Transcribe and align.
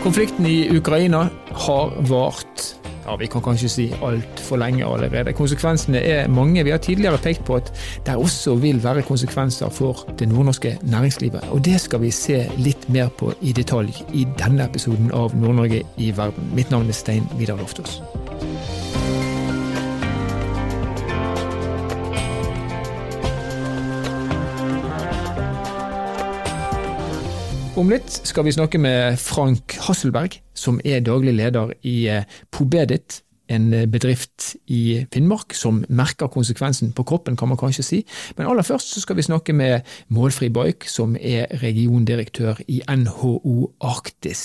Konflikten 0.00 0.46
i 0.46 0.76
Ukraina 0.76 1.28
har 1.52 1.90
vart 2.08 2.80
ja, 3.04 3.16
vi 3.16 3.26
kan 3.26 3.42
kanskje 3.42 3.68
si 3.68 3.84
altfor 4.02 4.60
lenge 4.60 4.86
allerede. 4.86 5.32
Konsekvensene 5.36 6.00
er 6.00 6.28
mange. 6.28 6.64
Vi 6.64 6.70
har 6.70 6.78
tidligere 6.78 7.18
pekt 7.18 7.44
på 7.44 7.56
at 7.58 7.72
det 8.06 8.16
også 8.16 8.54
vil 8.62 8.80
være 8.84 9.02
konsekvenser 9.02 9.68
for 9.68 10.06
det 10.18 10.28
nordnorske 10.28 10.78
næringslivet. 10.82 11.48
Og 11.50 11.64
det 11.64 11.80
skal 11.80 12.00
vi 12.00 12.10
se 12.10 12.44
litt 12.56 12.88
mer 12.88 13.08
på 13.18 13.32
i 13.40 13.52
detalj 13.52 14.04
i 14.14 14.26
denne 14.38 14.64
episoden 14.64 15.12
av 15.12 15.36
Nord-Norge 15.36 15.82
i 15.96 16.12
verden. 16.16 16.52
Mitt 16.54 16.70
navn 16.70 16.88
er 16.88 16.96
Stein 16.96 17.28
Vidar 17.38 17.60
Loftaas. 17.60 18.00
Om 27.80 27.88
litt 27.88 28.12
skal 28.28 28.44
vi 28.44 28.52
snakke 28.52 28.76
med 28.76 29.14
Frank 29.16 29.72
Hasselberg, 29.86 30.34
som 30.52 30.82
er 30.84 31.00
daglig 31.00 31.32
leder 31.38 31.70
i 31.80 31.94
eh, 32.12 32.26
Pobedit, 32.52 33.22
en 33.50 33.72
eh, 33.74 33.86
bedrift 33.90 34.54
i 34.70 35.06
Finnmark 35.12 35.54
som 35.56 35.82
merker 35.88 36.30
konsekvensen 36.32 36.92
på 36.96 37.04
kroppen, 37.08 37.36
kan 37.38 37.50
man 37.50 37.58
kanskje 37.60 37.84
si. 37.86 38.00
Men 38.38 38.48
aller 38.50 38.66
først 38.66 38.94
så 38.94 39.02
skal 39.02 39.18
vi 39.18 39.26
snakke 39.26 39.54
med 39.56 39.86
Målfri 40.14 40.50
Baik, 40.54 40.86
som 40.90 41.16
er 41.16 41.50
regiondirektør 41.62 42.62
i 42.70 42.80
NHO 42.86 43.56
Arktis. 43.90 44.44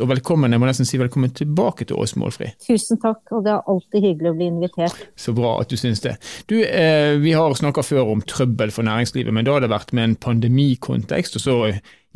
Og 0.00 0.10
velkommen, 0.12 0.52
jeg 0.52 0.62
må 0.62 0.70
nesten 0.70 0.88
si 0.88 1.00
velkommen 1.00 1.34
tilbake 1.36 1.88
til 1.88 2.00
oss, 2.00 2.16
Målfri. 2.20 2.50
Tusen 2.64 3.00
takk, 3.02 3.22
og 3.36 3.44
det 3.46 3.54
er 3.54 3.70
alltid 3.74 4.08
hyggelig 4.08 4.32
å 4.32 4.38
bli 4.40 4.50
invitert. 4.54 5.04
Så 5.18 5.36
bra 5.36 5.58
at 5.62 5.70
du 5.70 5.78
syns 5.80 6.02
det. 6.04 6.16
Du, 6.50 6.58
eh, 6.62 7.14
vi 7.20 7.36
har 7.36 7.54
snakka 7.58 7.84
før 7.86 8.14
om 8.14 8.24
trøbbel 8.24 8.72
for 8.74 8.86
næringslivet, 8.88 9.34
men 9.34 9.46
da 9.46 9.58
har 9.58 9.64
det 9.64 9.72
vært 9.74 9.94
med 9.96 10.10
en 10.10 10.18
pandemikontekst. 10.28 11.36
og 11.36 11.42
så 11.44 11.56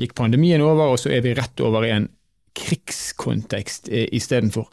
gikk 0.00 0.14
pandemien 0.18 0.62
over, 0.64 0.94
og 0.94 0.98
så 1.00 1.12
er 1.12 1.22
vi 1.24 1.34
rett 1.36 1.60
over 1.60 1.84
i 1.84 1.94
en 1.94 2.08
krigskontekst 2.58 3.88
eh, 3.92 4.08
istedenfor. 4.12 4.68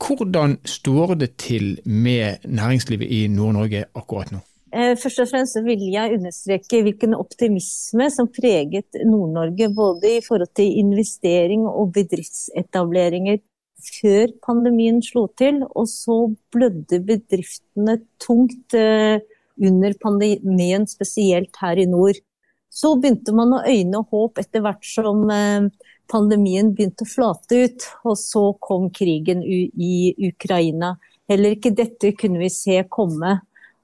Hvordan 0.00 0.56
står 0.64 1.14
det 1.20 1.34
til 1.38 1.74
med 1.84 2.46
næringslivet 2.48 3.10
i 3.12 3.26
Nord-Norge 3.28 3.84
akkurat 3.94 4.32
nå? 4.32 4.40
Eh, 4.70 4.94
først 4.94 5.18
og 5.24 5.28
fremst 5.32 5.58
vil 5.66 5.82
jeg 5.90 6.14
understreke 6.14 6.82
hvilken 6.86 7.16
optimisme 7.18 8.06
som 8.14 8.28
preget 8.30 9.00
Nord-Norge, 9.02 9.68
både 9.74 10.16
i 10.16 10.22
forhold 10.22 10.52
til 10.54 10.78
investering 10.78 11.66
og 11.66 11.92
bedriftsetableringer 11.96 13.40
før 13.80 14.30
pandemien 14.46 15.02
slo 15.02 15.26
til. 15.38 15.64
Og 15.74 15.88
så 15.90 16.18
blødde 16.54 17.02
bedriftene 17.06 17.98
tungt 18.22 18.78
eh, 18.78 19.18
under 19.60 19.96
pandemien, 20.02 20.86
spesielt 20.88 21.58
her 21.60 21.80
i 21.80 21.88
nord. 21.90 22.22
Så 22.70 22.94
begynte 23.00 23.34
man 23.34 23.56
å 23.56 23.64
øyne 23.66 24.04
håp 24.12 24.38
etter 24.38 24.62
hvert 24.64 24.86
som 24.86 25.26
eh, 25.34 25.66
pandemien 26.10 26.72
begynte 26.74 27.06
å 27.06 27.10
flate 27.10 27.62
ut. 27.66 27.86
Og 28.04 28.18
så 28.18 28.44
kom 28.62 28.88
krigen 28.94 29.44
i 29.46 30.12
Ukraina. 30.30 30.96
Heller 31.30 31.54
ikke 31.54 31.74
dette 31.76 32.12
kunne 32.18 32.42
vi 32.42 32.50
se 32.52 32.80
komme. 32.90 33.38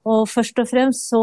Og 0.07 0.23
først 0.31 0.59
og 0.61 0.69
fremst 0.69 1.09
så 1.11 1.21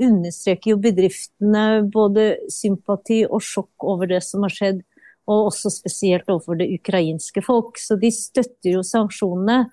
understreker 0.00 0.72
jo 0.72 0.80
bedriftene 0.80 1.82
både 1.92 2.30
sympati 2.52 3.22
og 3.26 3.42
sjokk 3.44 3.84
over 3.92 4.08
det 4.08 4.22
som 4.24 4.46
har 4.46 4.54
skjedd, 4.54 4.80
og 5.28 5.50
også 5.50 5.72
spesielt 5.72 6.30
overfor 6.32 6.56
det 6.58 6.70
ukrainske 6.78 7.42
folk. 7.44 7.76
Så 7.78 7.98
de 8.00 8.08
støtter 8.14 8.72
jo 8.78 8.84
sanksjonene. 8.86 9.66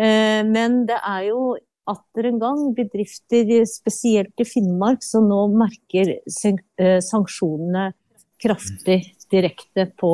Eh, 0.00 0.40
men 0.48 0.84
det 0.88 0.96
er 1.02 1.28
jo 1.28 1.42
atter 1.86 2.30
en 2.30 2.40
gang 2.42 2.62
bedrifter, 2.74 3.52
spesielt 3.70 4.42
i 4.42 4.48
Finnmark, 4.48 5.04
som 5.06 5.28
nå 5.28 5.44
merker 5.54 6.16
eh, 6.16 6.98
sanksjonene 7.04 7.90
kraftig 8.42 9.00
direkte 9.32 9.88
på 9.98 10.12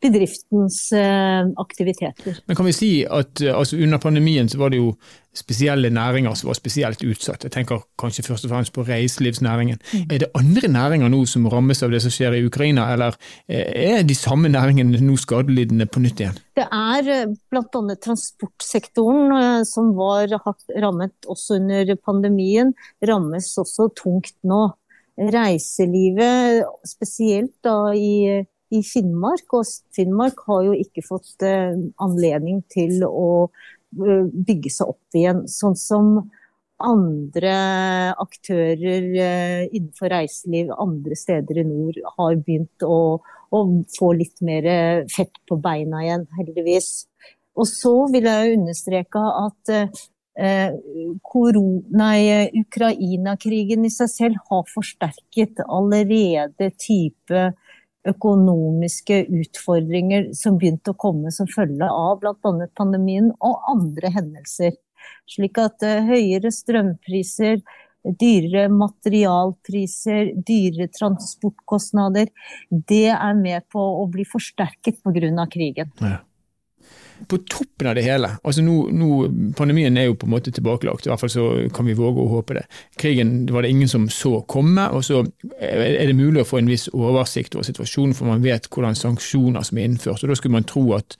bedriftens 0.00 0.92
eh, 0.92 1.46
aktiviteter. 1.56 2.38
Men 2.46 2.56
kan 2.56 2.66
vi 2.66 2.72
si 2.72 2.90
at 3.04 3.40
eh, 3.44 3.56
altså 3.56 3.76
under 3.76 4.00
pandemien 4.00 4.48
så 4.48 4.58
var 4.60 4.72
det 4.72 4.80
jo 4.80 4.94
spesielle 5.36 5.92
næringer 5.94 6.34
som 6.34 6.48
var 6.50 6.56
spesielt 6.58 7.04
utsatt. 7.06 7.44
Jeg 7.46 7.52
tenker 7.54 7.84
kanskje 8.00 8.24
først 8.26 8.48
og 8.48 8.54
fremst 8.54 8.72
på 8.74 8.82
reiselivsnæringen. 8.88 9.78
Mm. 9.92 10.06
Er 10.10 10.22
det 10.24 10.30
andre 10.34 10.72
næringer 10.72 11.12
nå 11.12 11.20
som 11.28 11.46
rammes 11.52 11.84
av 11.86 11.92
det 11.92 12.00
som 12.02 12.14
skjer 12.14 12.38
i 12.38 12.42
Ukraina, 12.48 12.88
eller 12.94 13.14
eh, 13.46 13.92
er 13.92 14.02
de 14.08 14.16
samme 14.16 14.50
næringene 14.50 15.02
nå 15.04 15.18
skadelidende 15.20 15.86
på 15.86 16.02
nytt 16.02 16.24
igjen? 16.24 16.40
Det 16.56 16.66
er 16.66 17.30
bl.a. 17.52 17.96
transportsektoren 18.08 19.64
som 19.68 19.94
var 19.96 20.32
hardt 20.46 20.76
rammet 20.80 21.28
også 21.28 21.60
under 21.60 21.94
pandemien, 22.00 22.74
rammes 23.06 23.52
også 23.60 23.92
tungt 24.00 24.34
nå. 24.48 24.64
Reiselivet, 25.20 26.64
spesielt 26.88 27.56
da 27.66 27.92
i 27.92 28.40
i 28.74 28.82
Finnmark. 28.86 29.46
Og 29.56 29.68
Finnmark 29.94 30.42
har 30.48 30.66
jo 30.68 30.76
ikke 30.78 31.04
fått 31.06 31.46
eh, 31.46 31.74
anledning 32.02 32.62
til 32.72 33.02
å 33.06 33.30
eh, 33.48 34.28
bygge 34.30 34.72
seg 34.74 34.94
opp 34.94 35.18
igjen, 35.18 35.46
sånn 35.50 35.78
som 35.78 36.12
andre 36.80 37.56
aktører 38.22 39.10
eh, 39.20 39.66
innenfor 39.68 40.12
reiseliv 40.14 40.72
andre 40.80 41.18
steder 41.18 41.60
i 41.60 41.66
nord 41.68 41.98
har 42.16 42.38
begynt 42.38 42.86
å, 42.86 43.20
å 43.20 43.60
få 43.98 44.14
litt 44.16 44.40
mer 44.46 44.70
fett 45.12 45.42
på 45.48 45.60
beina 45.60 46.04
igjen, 46.06 46.24
heldigvis. 46.38 47.04
Og 47.58 47.68
så 47.68 47.92
vil 48.14 48.30
jeg 48.30 48.56
understreke 48.56 49.20
at 49.20 49.74
eh, 50.38 50.70
Ukraina-krigen 52.60 53.84
i 53.84 53.90
seg 53.92 54.08
selv 54.12 54.36
har 54.50 54.64
forsterket 54.70 55.60
allerede 55.66 56.70
type 56.78 57.52
økonomiske 58.08 59.26
utfordringer 59.28 60.30
som 60.36 60.56
begynte 60.58 60.90
å 60.94 61.00
komme 61.00 61.30
som 61.34 61.46
følge 61.50 61.84
av 61.84 62.20
bl.a. 62.22 62.68
pandemien 62.76 63.30
og 63.44 63.60
andre 63.68 64.08
hendelser. 64.14 64.72
Slik 65.28 65.58
at 65.60 65.84
uh, 65.84 66.00
høyere 66.08 66.50
strømpriser, 66.52 67.60
dyrere 68.00 68.68
materialpriser, 68.72 70.32
dyrere 70.48 70.88
transportkostnader, 70.96 72.32
det 72.70 73.10
er 73.12 73.36
med 73.36 73.68
på 73.72 73.84
å 74.00 74.06
bli 74.08 74.24
forsterket 74.28 75.02
pga. 75.04 75.46
krigen. 75.52 75.92
Ja 76.00 76.18
på 77.28 77.38
toppen 77.50 77.90
av 77.90 77.96
det 77.98 78.04
hele 78.06 78.30
altså 78.44 78.62
nå, 78.64 78.76
nå, 78.94 79.08
Pandemien 79.58 79.96
er 79.98 80.08
jo 80.08 80.16
på 80.18 80.28
en 80.28 80.34
måte 80.34 80.52
tilbakelagt, 80.54 81.06
i 81.06 81.12
hvert 81.12 81.22
fall 81.22 81.32
så 81.32 81.46
kan 81.74 81.88
vi 81.88 81.96
våge 81.98 82.22
å 82.22 82.30
håpe 82.30 82.56
det. 82.56 82.64
Krigen 83.00 83.44
det 83.46 83.54
var 83.54 83.64
det 83.64 83.72
ingen 83.74 83.90
som 83.90 84.08
så 84.12 84.40
komme, 84.50 84.86
og 84.94 85.04
så 85.06 85.22
er 85.60 86.06
det 86.08 86.16
mulig 86.16 86.44
å 86.44 86.48
få 86.48 86.60
en 86.60 86.70
viss 86.70 86.88
oversikt 86.92 87.56
over 87.56 87.66
situasjonen, 87.68 88.14
for 88.16 88.30
man 88.30 88.44
vet 88.44 88.68
hvordan 88.70 88.98
sanksjoner 88.98 89.66
som 89.66 89.80
er 89.80 89.88
innført. 89.88 90.22
og 90.24 90.32
Da 90.32 90.38
skulle 90.38 90.56
man 90.58 90.68
tro 90.68 90.86
at 90.96 91.16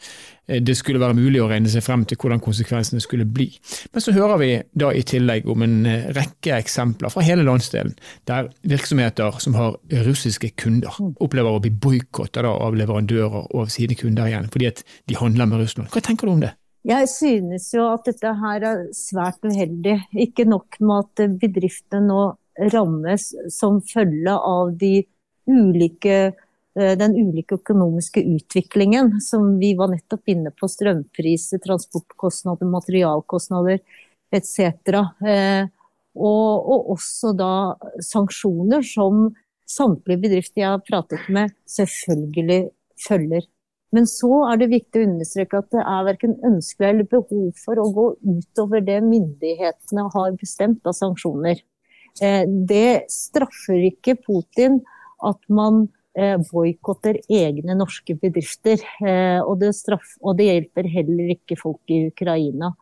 det 0.59 0.77
skulle 0.79 1.01
være 1.03 1.17
mulig 1.19 1.41
å 1.43 1.49
regne 1.51 1.71
seg 1.71 1.85
frem 1.85 2.03
til 2.09 2.19
hvordan 2.21 2.43
konsekvensene 2.43 3.03
skulle 3.03 3.27
bli. 3.29 3.49
Men 3.95 4.05
så 4.05 4.15
hører 4.17 4.41
vi 4.41 4.51
da 4.83 4.91
i 4.97 5.05
tillegg 5.07 5.49
om 5.51 5.65
en 5.67 5.77
eh, 5.89 6.09
rekke 6.17 6.57
eksempler 6.59 7.13
fra 7.13 7.25
hele 7.27 7.47
landsdelen, 7.47 7.95
der 8.31 8.51
virksomheter 8.69 9.39
som 9.43 9.55
har 9.59 9.79
russiske 10.07 10.53
kunder, 10.61 10.97
opplever 11.23 11.57
å 11.59 11.63
bli 11.63 11.71
boikotta 11.71 12.43
av 12.51 12.77
leverandører 12.79 13.47
og 13.47 13.63
av 13.65 13.71
sine 13.73 13.97
kunder 13.99 14.31
igjen, 14.31 14.51
fordi 14.53 14.71
at 14.71 14.85
de 15.11 15.19
handler 15.21 15.51
med 15.51 15.65
Russland. 15.65 15.91
Hva 15.95 16.03
tenker 16.05 16.27
du 16.29 16.35
om 16.35 16.45
det? 16.45 16.55
Jeg 16.89 17.11
synes 17.13 17.67
jo 17.75 17.87
at 17.93 18.07
dette 18.09 18.31
her 18.41 18.65
er 18.65 18.85
svært 18.97 19.45
uheldig. 19.45 19.99
Ikke 20.25 20.47
nok 20.49 20.79
med 20.81 21.03
at 21.05 21.35
bedriftene 21.43 22.07
nå 22.09 22.23
rammes 22.73 23.27
som 23.53 23.83
følge 23.85 24.33
av 24.33 24.73
de 24.81 24.95
ulike 25.51 26.17
Eh, 26.21 26.33
den 26.75 27.17
ulike 27.19 27.57
økonomiske 27.59 28.23
utviklingen 28.23 29.17
som 29.25 29.57
vi 29.59 29.73
var 29.75 29.91
nettopp 29.91 30.31
inne 30.31 30.53
på, 30.55 30.69
strømpriser, 30.71 31.59
transportkostnader, 31.65 32.69
materialkostnader 32.71 33.81
etc. 34.31 34.61
Eh, 35.27 35.65
og, 36.15 36.71
og 36.73 36.91
også 36.97 37.33
da 37.39 37.53
sanksjoner 38.05 38.85
som 38.87 39.31
samtlige 39.71 40.25
bedrifter 40.25 40.65
jeg 40.65 40.75
har 40.75 40.85
pratet 40.87 41.27
med, 41.33 41.55
selvfølgelig 41.71 42.63
følger. 43.07 43.47
Men 43.95 44.07
så 44.07 44.31
er 44.47 44.61
det 44.61 44.71
viktig 44.71 45.01
å 45.01 45.09
understreke 45.09 45.59
at 45.59 45.71
det 45.75 45.83
er 45.83 46.07
verken 46.07 46.37
ønskelig 46.47 46.89
eller 46.93 47.11
behov 47.11 47.49
for 47.59 47.81
å 47.83 47.89
gå 47.95 48.07
utover 48.23 48.85
det 48.87 49.01
myndighetene 49.03 50.07
har 50.15 50.37
bestemt 50.39 50.87
av 50.87 50.95
sanksjoner. 50.99 51.63
Eh, 52.23 52.45
det 52.47 53.11
straffer 53.11 53.89
ikke 53.91 54.19
Putin 54.23 54.79
at 55.27 55.43
man 55.51 55.89
Eh, 55.91 56.00
boikotter 56.51 57.21
egne 57.31 57.77
norske 57.79 58.17
bedrifter. 58.19 58.81
Eh, 59.05 59.41
og 59.41 59.61
det, 59.61 59.75
straff, 59.79 60.17
og 60.21 60.39
det, 60.39 60.49
hjelper 60.51 60.89
heller 60.91 61.35
ikke 61.37 61.59
folk 61.61 61.93
i 61.93 62.07
Ukraina. 62.11 62.73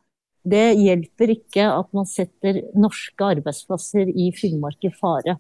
Det 0.48 0.78
hjelper 0.78 1.34
ikke 1.34 1.66
at 1.69 1.92
man 1.96 2.08
setter 2.08 2.62
norske 2.78 3.25
arbeidsplasser 3.34 4.08
i 4.08 4.30
Finnmark 4.36 4.84
i 4.86 4.92
fare. 4.94 5.36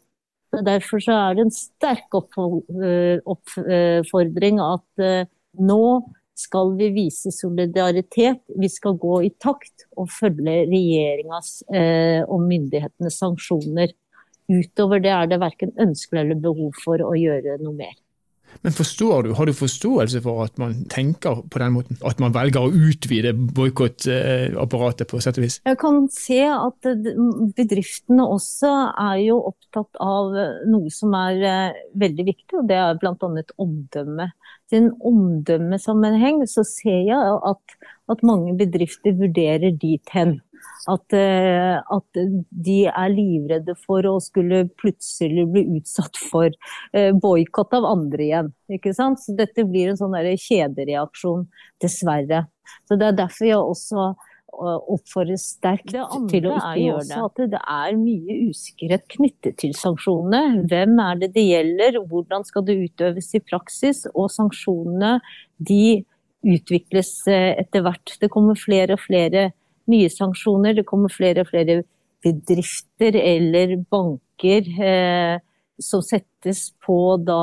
Derfor 0.64 1.02
er 1.12 1.36
det 1.36 1.44
en 1.44 1.52
sterk 1.52 2.14
eh, 2.16 3.18
oppfordring 3.24 4.60
at 4.64 5.28
nå 5.58 5.82
skal 6.38 6.74
vi 6.78 6.90
vise 6.94 7.32
solidaritet. 7.34 8.44
Vi 8.56 8.68
skal 8.70 8.96
gå 9.00 9.22
i 9.26 9.32
takt 9.42 9.88
og 9.98 10.10
følge 10.12 10.60
regjeringas 10.70 11.64
og 11.66 12.44
myndighetenes 12.46 13.18
sanksjoner. 13.18 13.90
Utover 14.48 15.02
det 15.04 15.12
er 15.12 15.28
det 15.28 15.40
verken 15.42 15.74
ønskelig 15.80 16.24
eller 16.24 16.44
behov 16.44 16.76
for 16.84 17.02
å 17.04 17.14
gjøre 17.18 17.58
noe 17.60 17.76
mer. 17.76 17.96
Men 18.64 18.72
forstår 18.72 19.22
du, 19.22 19.32
har 19.36 19.46
du 19.46 19.54
forståelse 19.54 20.20
for 20.24 20.42
at 20.46 20.56
man 20.58 20.74
tenker 20.90 21.42
på 21.50 21.60
den 21.60 21.74
måten? 21.76 21.98
At 22.06 22.20
man 22.22 22.34
velger 22.34 22.64
å 22.64 22.72
utvide 22.72 23.34
boikottapparatet 23.36 25.10
på 25.10 25.20
sett 25.22 25.38
og 25.38 25.46
vis? 25.46 25.58
Jeg 25.68 25.78
kan 25.80 26.00
se 26.12 26.40
at 26.50 26.88
bedriftene 27.58 28.26
også 28.26 28.72
er 29.04 29.20
jo 29.28 29.38
opptatt 29.52 30.00
av 30.02 30.34
noe 30.70 30.90
som 30.94 31.14
er 31.18 31.44
eh, 31.52 31.80
veldig 32.00 32.28
viktig, 32.32 32.62
og 32.62 32.68
det 32.70 32.80
er 32.80 32.98
bl.a. 32.98 33.14
omdømme. 33.60 34.30
I 34.68 34.80
en 34.80 34.90
omdømmesammenheng 35.10 36.42
så 36.50 36.64
ser 36.66 37.06
jeg 37.08 37.38
at, 37.52 37.78
at 38.12 38.26
mange 38.26 38.56
bedrifter 38.58 39.16
vurderer 39.16 39.72
dit 39.76 40.16
hen 40.16 40.38
at, 40.88 41.12
eh, 41.16 41.76
at, 41.78 42.20
de 42.68 42.78
er 42.88 43.12
livredde 43.12 43.74
for 43.82 44.06
å 44.08 44.16
skulle 44.22 44.64
plutselig 44.80 45.44
bli 45.52 45.64
utsatt 45.78 46.16
for 46.30 46.48
eh, 46.96 47.10
boikott 47.12 47.76
av 47.76 47.88
andre 47.88 48.24
igjen. 48.28 48.48
Ikke 48.72 48.94
sant? 48.96 49.20
Så 49.22 49.36
dette 49.38 49.66
blir 49.68 49.92
en 49.92 50.00
sånn 50.00 50.16
kjedereaksjon, 50.16 51.46
dessverre. 51.82 52.46
Så 52.88 52.96
Det 53.00 53.10
er 53.10 53.20
derfor 53.20 53.48
jeg 53.48 53.60
også 53.60 54.06
eh, 54.08 54.80
oppfordrer 54.96 55.40
sterkt 55.42 55.92
til 55.92 56.48
å 56.48 56.56
ikke 56.56 56.74
gjøre 56.80 57.06
det. 57.10 57.20
At 57.26 57.44
det 57.56 57.62
er 57.62 58.00
mye 58.00 58.40
usikkerhet 58.48 59.08
knyttet 59.16 59.60
til 59.60 59.76
sanksjonene. 59.76 60.64
Hvem 60.70 60.98
er 61.04 61.24
det 61.24 61.32
det 61.36 61.48
gjelder, 61.50 62.02
hvordan 62.08 62.48
skal 62.48 62.64
det 62.68 62.80
utøves 62.86 63.34
i 63.36 63.44
praksis? 63.44 64.06
Og 64.14 64.32
sanksjonene 64.32 65.18
de 65.58 66.00
utvikles 66.48 67.10
etter 67.28 67.82
hvert. 67.82 68.14
Det 68.22 68.30
kommer 68.32 68.56
flere 68.56 68.94
og 68.94 69.02
flere 69.02 69.50
nye 69.90 70.08
sanksjoner. 70.12 70.76
Det 70.78 70.86
kommer 70.88 71.12
flere 71.12 71.44
og 71.44 71.50
flere 71.52 71.82
bedrifter 72.24 73.16
eller 73.20 73.76
banker 73.90 74.66
eh, 74.82 75.38
som 75.78 76.02
settes 76.02 76.64
på 76.84 76.98
da 77.22 77.42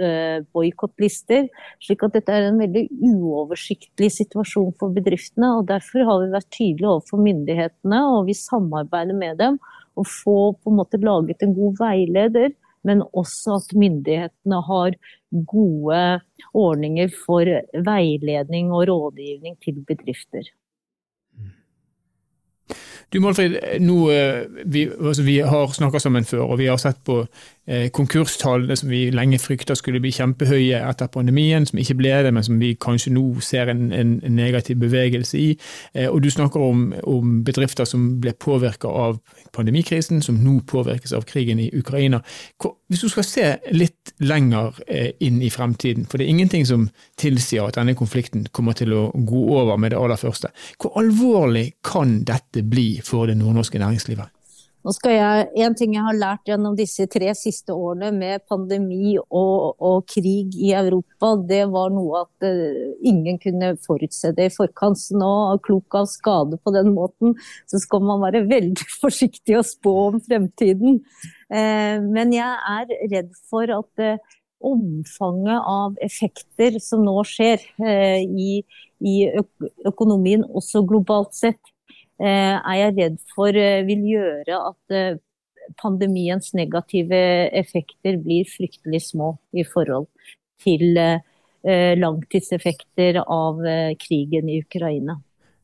eh, 0.00 0.38
boikottlister. 0.56 1.48
Slik 1.84 2.04
at 2.06 2.16
dette 2.16 2.32
er 2.32 2.48
en 2.48 2.60
veldig 2.60 2.86
uoversiktlig 3.10 4.10
situasjon 4.16 4.72
for 4.80 4.94
bedriftene. 4.96 5.52
og 5.58 5.68
Derfor 5.68 6.08
har 6.08 6.22
vi 6.22 6.32
vært 6.32 6.50
tydelige 6.50 6.92
overfor 6.94 7.24
myndighetene, 7.24 8.02
og 8.16 8.28
vi 8.30 8.36
samarbeider 8.38 9.18
med 9.18 9.40
dem. 9.42 9.60
Og 10.00 10.08
få 10.10 10.38
på 10.58 10.72
en 10.72 10.80
måte 10.80 11.00
laget 11.02 11.44
en 11.44 11.54
god 11.54 11.76
veileder, 11.78 12.54
men 12.84 13.04
også 13.16 13.60
at 13.60 13.76
myndighetene 13.78 14.58
har 14.66 14.96
gode 15.52 16.00
ordninger 16.52 17.12
for 17.24 17.48
veiledning 17.86 18.72
og 18.72 18.88
rådgivning 18.90 19.56
til 19.64 19.80
bedrifter. 19.88 20.50
Du 23.14 23.20
Målfrid, 23.22 23.52
nå, 23.78 23.96
eh, 24.10 24.40
vi, 24.66 24.88
altså, 24.90 25.22
vi 25.22 25.36
har 25.46 25.70
snakka 25.70 26.00
sammen 26.02 26.24
før, 26.26 26.48
og 26.50 26.58
vi 26.58 26.66
har 26.66 26.80
sett 26.82 26.98
på 27.06 27.20
konkurstallene 27.96 28.76
som 28.76 28.90
vi 28.92 29.06
lenge 29.14 29.38
frykta 29.40 29.72
skulle 29.78 30.00
bli 30.02 30.10
kjempehøye 30.12 30.82
etter 30.84 31.08
pandemien, 31.12 31.64
som 31.66 31.78
ikke 31.80 31.96
ble 31.96 32.12
det, 32.26 32.32
men 32.34 32.44
som 32.44 32.58
vi 32.60 32.74
kanskje 32.80 33.14
nå 33.14 33.22
ser 33.44 33.70
en, 33.72 33.86
en 33.92 34.18
negativ 34.36 34.76
bevegelse 34.82 35.38
i. 35.40 35.48
Eh, 35.94 36.08
og 36.10 36.22
du 36.22 36.30
snakker 36.30 36.60
om, 36.60 36.86
om 37.08 37.40
bedrifter 37.46 37.88
som 37.88 38.06
ble 38.20 38.34
påvirka 38.40 38.88
av 38.88 39.18
pandemikrisen, 39.56 40.22
som 40.22 40.40
nå 40.44 40.60
påvirkes 40.70 41.14
av 41.16 41.26
krigen 41.28 41.62
i 41.62 41.70
Ukraina. 41.76 42.20
Hvis 42.88 43.04
du 43.06 43.08
skal 43.12 43.28
se 43.28 43.48
litt 43.72 44.14
lenger 44.20 44.76
eh, 44.86 45.10
inn 45.24 45.40
i 45.42 45.50
fremtiden, 45.52 46.08
for 46.08 46.18
det 46.18 46.28
er 46.28 46.34
ingenting 46.36 46.68
som 46.68 46.88
tilsier 47.20 47.68
at 47.68 47.78
denne 47.78 47.96
konflikten 47.98 48.48
kommer 48.52 48.76
til 48.76 48.94
å 48.96 49.08
gå 49.14 49.44
over 49.56 49.80
med 49.80 49.94
det 49.94 50.00
aller 50.00 50.20
første, 50.20 50.52
hvor 50.78 50.96
alvorlig 51.00 51.70
kan 51.84 52.20
dette 52.26 52.64
bli 52.66 53.00
for 53.04 53.30
det 53.30 53.38
nordnorske 53.40 53.80
næringslivet? 53.80 54.43
Nå 54.84 54.92
skal 54.92 55.14
jeg, 55.16 55.44
En 55.64 55.74
ting 55.76 55.94
jeg 55.96 56.04
har 56.04 56.16
lært 56.18 56.50
gjennom 56.50 56.74
disse 56.76 57.06
tre 57.08 57.30
siste 57.38 57.72
årene 57.72 58.10
med 58.12 58.44
pandemi 58.50 59.14
og, 59.16 59.80
og 59.80 60.04
krig 60.12 60.52
i 60.60 60.74
Europa, 60.76 61.30
det 61.48 61.62
var 61.72 61.94
noe 61.94 62.26
at 62.26 62.44
uh, 62.44 62.92
ingen 63.00 63.40
kunne 63.40 63.72
forutse 63.86 64.34
det 64.36 64.50
i 64.50 64.52
forkant. 64.52 65.00
Så 65.00 65.16
nå, 65.16 65.32
klok 65.64 65.96
av 66.02 66.10
skade 66.12 66.60
på 66.60 66.74
den 66.76 66.92
måten, 66.96 67.32
så 67.70 67.80
skal 67.80 68.04
man 68.04 68.20
være 68.26 68.44
veldig 68.50 68.88
forsiktig 69.02 69.56
og 69.62 69.66
spå 69.72 69.96
om 70.10 70.22
fremtiden. 70.28 71.00
Uh, 71.48 72.04
men 72.04 72.36
jeg 72.36 72.52
er 72.76 72.96
redd 73.16 73.32
for 73.48 73.72
at 73.72 74.04
uh, 74.04 74.40
omfanget 74.64 75.64
av 75.68 75.96
effekter 76.04 76.76
som 76.80 77.02
nå 77.04 77.18
skjer 77.28 77.60
i, 78.24 78.62
i 79.04 79.14
økonomien, 79.84 80.44
også 80.56 80.80
globalt 80.88 81.36
sett, 81.36 81.60
Eh, 81.60 81.73
er 82.20 82.78
jeg 82.78 82.94
redd 82.98 83.20
for 83.34 83.56
eh, 83.58 83.84
vil 83.86 84.04
gjøre 84.06 84.58
at 84.70 84.94
eh, 84.94 85.20
pandemiens 85.80 86.52
negative 86.54 87.18
effekter 87.56 88.18
blir 88.22 88.48
fryktelig 88.48 89.00
små 89.10 89.34
i 89.56 89.64
forhold 89.64 90.10
til 90.64 90.98
langtidseffekter 91.64 93.16
av 93.22 93.62
krigen 93.96 94.50
i 94.52 94.58
Ukraina. 94.60 95.14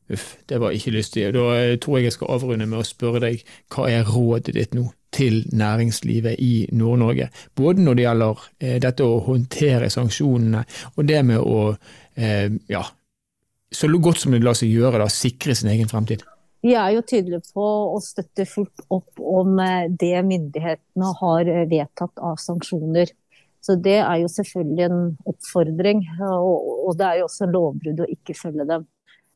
Uff, 0.09 0.39
det 0.49 0.57
var 0.57 0.73
ikke 0.73 0.95
lystig. 0.95 1.27
Da 1.35 1.43
tror 1.77 1.99
jeg 1.99 2.07
jeg 2.07 2.15
skal 2.15 2.31
avrunde 2.33 2.65
med 2.65 2.81
å 2.81 2.87
spørre 2.87 3.21
deg 3.21 3.43
hva 3.69 3.85
er 3.85 4.09
rådet 4.09 4.55
ditt 4.57 4.73
nå 4.73 4.87
til 5.13 5.43
næringslivet 5.53 6.41
i 6.41 6.65
Nord-Norge? 6.73 7.29
Både 7.53 7.85
når 7.85 7.99
det 7.99 8.07
gjelder 8.07 8.49
dette 8.87 9.05
å 9.05 9.21
håndtere 9.27 9.91
sanksjonene, 9.93 10.65
og 10.95 11.05
det 11.05 11.21
med 11.29 11.45
å, 11.45 11.69
ja, 12.17 12.83
så 13.71 13.87
godt 13.87 14.25
som 14.25 14.33
det 14.33 14.43
lar 14.43 14.57
seg 14.57 14.73
gjøre, 14.73 14.99
da, 14.99 15.07
sikre 15.09 15.55
sin 15.55 15.69
egen 15.71 15.89
fremtid. 15.91 16.25
Vi 16.61 16.75
er 16.77 16.91
jo 16.93 17.01
tydelige 17.01 17.41
på 17.55 17.65
å 17.95 17.97
støtte 18.03 18.45
fullt 18.45 18.83
opp 18.93 19.17
om 19.17 19.57
eh, 19.63 19.89
det 19.89 20.21
myndighetene 20.27 21.11
har 21.21 21.49
eh, 21.49 21.65
vedtatt 21.69 22.21
av 22.21 22.37
sanksjoner. 22.41 23.09
Så 23.61 23.75
det 23.77 23.99
er 24.01 24.21
jo 24.23 24.29
selvfølgelig 24.29 24.85
en 24.87 25.01
oppfordring, 25.29 25.99
og 26.25 26.95
det 26.97 27.05
er 27.05 27.19
jo 27.19 27.27
også 27.27 27.43
en 27.45 27.51
lovbrudd 27.53 27.99
å 28.01 28.07
ikke 28.09 28.33
følge 28.33 28.65
dem. 28.65 28.87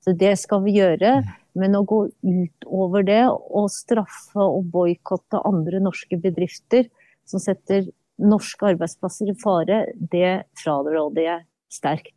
Så 0.01 0.15
det 0.17 0.31
skal 0.41 0.63
vi 0.65 0.73
gjøre. 0.79 1.19
Men 1.57 1.77
å 1.77 1.85
gå 1.87 2.01
utover 2.25 3.05
det 3.07 3.21
og 3.29 3.69
straffe 3.71 4.43
og 4.43 4.67
boikotte 4.73 5.39
andre 5.47 5.79
norske 5.83 6.17
bedrifter 6.19 6.89
som 7.25 7.41
setter 7.41 7.87
norske 8.21 8.73
arbeidsplasser 8.73 9.31
i 9.31 9.37
fare, 9.39 9.85
det 9.95 10.45
fraråder 10.59 11.23
jeg 11.23 11.45
sterkt. 11.73 12.13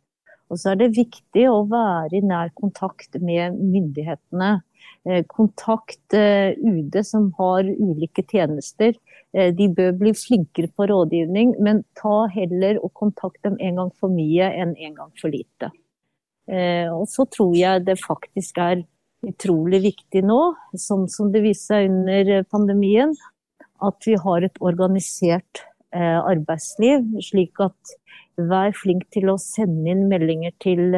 Og 0.49 0.59
så 0.59 0.73
er 0.73 0.81
det 0.81 0.95
viktig 0.97 1.45
å 1.49 1.63
være 1.69 2.19
i 2.19 2.25
nær 2.25 2.51
kontakt 2.57 3.19
med 3.21 3.57
myndighetene. 3.57 4.59
Eh, 5.07 5.23
kontakt 5.27 6.13
eh, 6.13 6.53
UD 6.57 7.05
som 7.05 7.33
har 7.37 7.63
ulike 7.63 8.23
tjenester. 8.27 8.93
Eh, 9.33 9.53
de 9.55 9.69
bør 9.71 9.93
bli 9.95 10.11
flinkere 10.13 10.67
på 10.75 10.87
rådgivning, 10.91 11.55
men 11.63 11.83
ta 11.95 12.27
heller 12.33 12.81
og 12.83 12.91
kontakt 12.99 13.39
dem 13.47 13.55
en 13.63 13.79
gang 13.79 13.93
for 13.95 14.11
mye 14.11 14.49
enn 14.59 14.75
en 14.75 14.97
gang 14.97 15.13
for 15.21 15.31
lite. 15.31 15.71
Og 16.49 17.03
så 17.05 17.27
tror 17.29 17.51
jeg 17.53 17.83
det 17.85 17.93
faktisk 18.01 18.57
er 18.57 18.79
utrolig 19.21 19.83
viktig 19.83 20.23
nå, 20.25 20.55
sånn 20.73 21.03
som 21.13 21.27
det 21.29 21.43
viste 21.43 21.75
seg 21.75 21.91
under 21.91 22.41
pandemien, 22.49 23.13
at 23.85 24.07
vi 24.07 24.15
har 24.17 24.47
et 24.47 24.57
organisert 24.57 25.61
arbeidsliv, 25.93 27.05
slik 27.21 27.61
at 27.61 27.93
vær 28.49 28.73
flink 28.73 29.05
til 29.13 29.29
å 29.29 29.37
sende 29.37 29.93
inn 29.93 30.07
meldinger 30.09 30.57
til 30.65 30.97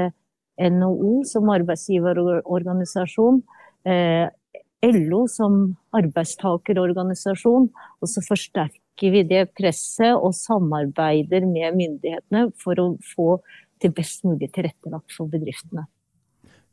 NHO 0.55 1.17
som 1.27 1.51
arbeidsgiverorganisasjon 1.51 3.43
LO 3.85 5.23
som 5.29 5.57
arbeidstakerorganisasjon, 5.97 7.69
og 7.71 8.09
så 8.09 8.23
forsterker 8.25 9.13
vi 9.13 9.23
det 9.27 9.47
presset 9.57 10.13
og 10.13 10.33
samarbeider 10.37 11.45
med 11.45 11.77
myndighetene 11.77 12.47
for 12.61 12.81
å 12.81 12.87
få 13.13 13.35
til 13.81 13.93
best 13.97 14.25
mulig 14.27 14.51
tilrettelagt 14.53 15.13
for 15.15 15.29
bedriftene. 15.31 15.87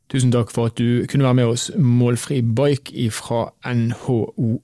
Tusen 0.09 0.33
takk 0.33 0.49
for 0.49 0.71
at 0.71 0.77
du 0.81 1.05
kunne 1.09 1.27
være 1.27 1.37
med 1.37 1.51
oss, 1.51 1.67
Målfri 1.77 2.41
Baik 2.41 2.89
fra 3.13 3.51
NHO 3.61 4.17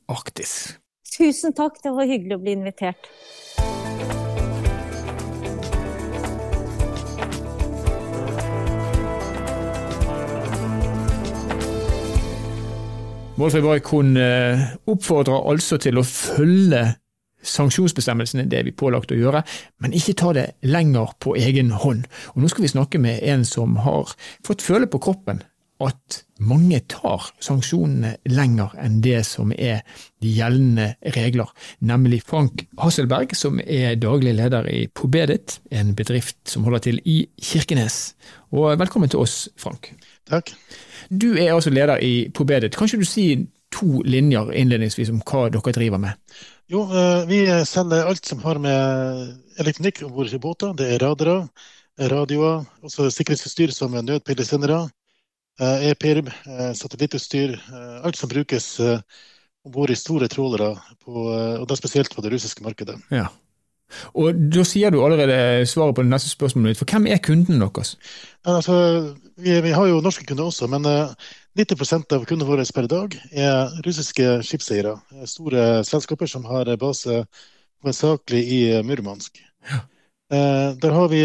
Arktis. 0.10 0.78
Tusen 1.16 1.54
takk, 1.54 1.78
det 1.84 1.94
var 1.94 2.10
hyggelig 2.10 2.40
å 2.40 2.42
bli 2.42 2.56
invitert. 2.58 3.10
Målfrid 13.36 13.88
hun 13.92 14.15
eh, 14.15 14.62
oppfordrer 14.88 15.50
altså 15.51 15.75
til 15.84 16.00
å 16.00 16.06
følge 16.08 16.86
sanksjonsbestemmelsene, 17.46 18.46
det 18.48 18.62
er 18.62 18.70
vi 18.70 18.72
pålagt 18.72 19.12
å 19.12 19.18
gjøre, 19.20 19.42
men 19.84 19.96
ikke 19.98 20.15
ta 20.22 20.32
det 20.38 20.46
lenger 20.63 21.12
på 21.20 21.36
egen 21.36 21.74
hånd. 21.84 22.08
Og 22.34 22.39
Nå 22.42 22.51
skal 22.51 22.63
vi 22.63 22.72
snakke 22.72 23.01
med 23.04 23.20
en 23.27 23.44
som 23.46 23.75
har 23.84 24.15
fått 24.46 24.63
føle 24.63 24.88
på 24.88 25.04
kroppen 25.04 25.44
at 25.84 26.22
mange 26.39 26.80
tar 26.88 27.27
sanksjonene 27.44 28.13
lenger 28.32 28.72
enn 28.80 29.01
det 29.04 29.20
som 29.27 29.51
er 29.51 29.84
de 30.24 30.32
gjeldende 30.38 30.94
regler, 31.18 31.51
nemlig 31.84 32.22
Frank 32.24 32.63
Hasselberg, 32.80 33.36
som 33.36 33.60
er 33.60 34.00
daglig 34.00 34.38
leder 34.39 34.72
i 34.72 34.86
Pobedit, 34.88 35.60
en 35.75 35.92
bedrift 36.00 36.39
som 36.48 36.63
holder 36.63 36.88
til 36.88 37.04
i 37.04 37.25
Kirkenes. 37.36 38.15
Og 38.56 38.80
velkommen 38.80 39.12
til 39.12 39.27
oss, 39.27 39.50
Frank. 39.60 39.92
Takk. 40.29 40.51
Du 41.10 41.36
er 41.38 41.53
altså 41.53 41.70
leder 41.70 42.01
i 42.01 42.29
ProBedit. 42.34 42.75
Kan 42.75 42.89
ikke 42.89 43.03
du 43.03 43.10
si 43.10 43.27
to 43.75 44.01
linjer 44.05 44.51
innledningsvis 44.55 45.12
om 45.13 45.22
hva 45.22 45.48
dere 45.53 45.74
driver 45.75 46.01
med? 46.01 46.38
Jo, 46.72 46.82
vi 47.29 47.44
selger 47.70 48.10
alt 48.10 48.25
som 48.25 48.41
har 48.41 48.58
med 48.62 49.36
elektronikk 49.62 50.01
om 50.08 50.15
bord 50.15 50.34
i 50.34 50.41
båter. 50.41 50.74
Det 50.77 50.88
er 50.96 51.03
radere, 51.03 51.48
radioer, 52.12 52.65
også 52.82 53.12
sikkerhetsutstyr 53.13 53.72
som 53.75 53.94
nødpeilesendere, 53.94 54.88
e-pirb, 55.62 56.32
satellittutstyr. 56.75 57.53
Alt 58.01 58.17
som 58.17 58.32
brukes 58.34 58.79
om 58.82 59.72
bord 59.72 59.94
i 59.94 60.00
store 60.00 60.27
trålere, 60.32 60.74
og 61.05 61.67
da 61.70 61.77
spesielt 61.77 62.15
på 62.15 62.25
det 62.25 62.34
russiske 62.34 62.65
markedet. 62.65 62.98
Ja. 63.13 63.29
Og 64.18 64.38
Da 64.51 64.63
sier 64.68 64.92
du 64.92 65.01
allerede 65.06 65.65
svaret 65.70 65.96
på 65.96 66.04
det 66.04 66.12
neste 66.12 66.32
spørsmålet 66.32 66.74
mitt, 66.74 66.80
for 66.82 66.89
hvem 66.89 67.08
er 67.08 67.22
kunden 67.24 67.62
deres? 67.62 67.96
Altså, 68.46 68.75
vi, 69.38 69.54
vi, 69.62 69.74
har 69.75 69.89
jo 69.89 70.01
norske 70.04 70.25
kunder 70.25 70.50
også, 70.50 70.68
men 70.72 70.88
90% 71.58 72.15
av 72.15 72.25
kundene 72.25 72.50
våre 72.50 72.65
per 72.75 72.89
dag 72.92 73.18
er 73.32 73.75
russiske 73.86 74.39
skipseiere. 74.46 74.96
Store 75.30 75.84
selskaper 75.88 76.30
som 76.30 76.48
har 76.50 76.74
base 76.82 77.24
hovedsakelig 77.84 78.42
i 78.42 78.62
Murmansk. 78.84 79.39
Ja. 79.70 79.84
Der 80.82 80.92
har 80.92 81.08
vi 81.12 81.22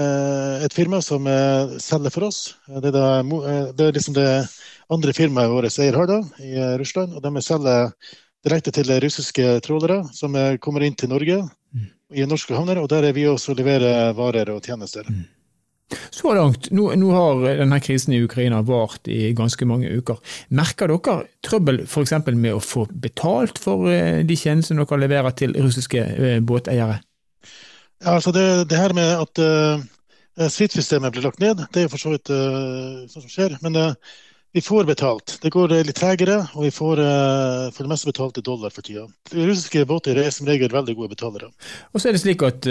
et 0.00 0.72
firma 0.72 1.02
som 1.04 1.26
selger 1.82 2.14
for 2.14 2.30
oss. 2.30 2.56
Det 2.66 2.94
er, 2.96 3.22
det 3.76 3.86
er 3.86 3.92
liksom 3.92 4.16
det 4.16 4.28
andre 4.90 5.12
firmaet 5.14 5.52
vårt 5.52 5.78
eier 5.78 5.98
har 5.98 6.08
da, 6.08 6.18
i 6.40 6.56
Russland. 6.80 7.14
og 7.14 7.22
De 7.22 7.42
selger 7.44 7.92
direkte 8.46 8.72
til 8.74 8.92
russiske 9.02 9.58
trålere 9.64 10.02
som 10.16 10.36
kommer 10.62 10.86
inn 10.86 10.96
til 10.98 11.12
Norge 11.12 11.42
mm. 11.44 11.90
i 12.16 12.24
norske 12.28 12.56
havner. 12.56 12.80
Og 12.80 12.88
der 12.92 13.08
er 13.08 13.16
vi 13.16 13.28
også 13.28 13.56
leverer 13.58 14.14
varer 14.16 14.52
og 14.54 14.64
tjenester. 14.64 15.08
Mm. 15.08 15.26
Så 16.10 16.32
langt, 16.34 16.68
nå, 16.70 16.86
nå, 16.94 17.10
har 17.14 17.40
denne 17.58 17.80
krisen 17.82 18.14
i 18.14 18.20
Ukraina 18.22 18.60
vart 18.66 19.08
i 19.10 19.32
ganske 19.36 19.66
mange 19.66 19.90
uker. 19.90 20.20
Merker 20.54 20.92
dere 20.92 21.16
trøbbel 21.46 21.82
f.eks. 21.86 22.14
med 22.30 22.54
å 22.54 22.62
få 22.62 22.84
betalt 22.90 23.58
for 23.58 23.90
de 23.90 24.36
tjenestene 24.38 24.84
dere 24.84 25.00
leverer 25.02 25.34
til 25.38 25.56
russiske 25.58 26.04
båteiere? 26.46 27.00
Ja, 28.00 28.14
altså 28.16 28.32
det, 28.32 28.46
det 28.70 28.78
her 28.80 28.94
med 28.96 29.10
at 29.18 29.42
uh, 29.42 29.82
stridssystemet 30.48 31.12
blir 31.12 31.26
lagt 31.26 31.42
ned, 31.42 31.66
det 31.74 31.84
er 31.84 31.92
for 31.92 32.00
så 32.00 32.14
vidt 32.14 32.30
uh, 32.32 33.04
sånn 33.10 33.26
som 33.26 33.32
skjer. 33.32 33.58
Men 33.64 33.76
uh, 33.76 34.14
vi 34.52 34.62
får 34.64 34.84
betalt. 34.88 35.36
Det 35.42 35.52
går 35.54 35.74
litt 35.86 35.98
tregere, 35.98 36.40
og 36.54 36.64
vi 36.66 36.72
får 36.74 37.02
for 37.74 37.86
det 37.86 37.90
meste 37.92 38.10
betalt 38.10 38.40
i 38.40 38.44
dollar 38.46 38.72
for 38.74 38.86
tida. 38.86 39.04
Russiske 39.30 39.84
båter 39.86 40.18
er 40.18 40.32
som 40.34 40.48
regel 40.50 40.72
veldig 40.72 40.96
gode 40.98 41.12
betalere. 41.14 41.52
Og 41.94 42.02
så 42.02 42.10
er 42.10 42.16
det 42.16 42.22
slik 42.24 42.42
at 42.42 42.66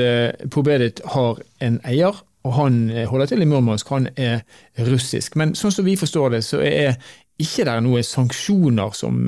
Pobedit 0.52 1.00
har 1.16 1.40
en 1.64 1.80
eier, 1.88 2.20
og 2.44 2.56
han 2.56 2.82
holder 3.08 3.32
til 3.32 3.44
i 3.44 3.48
Murmansk. 3.48 3.90
Han 3.96 4.10
er 4.20 4.44
russisk. 4.90 5.40
Men 5.40 5.56
sånn 5.56 5.72
som 5.76 5.88
vi 5.88 5.96
forstår 6.00 6.36
det, 6.36 6.44
så 6.48 6.60
er 6.64 7.00
ikke 7.40 7.64
det 7.68 7.72
er 7.72 7.84
noen 7.86 8.04
sanksjoner 8.04 8.92
som 8.98 9.22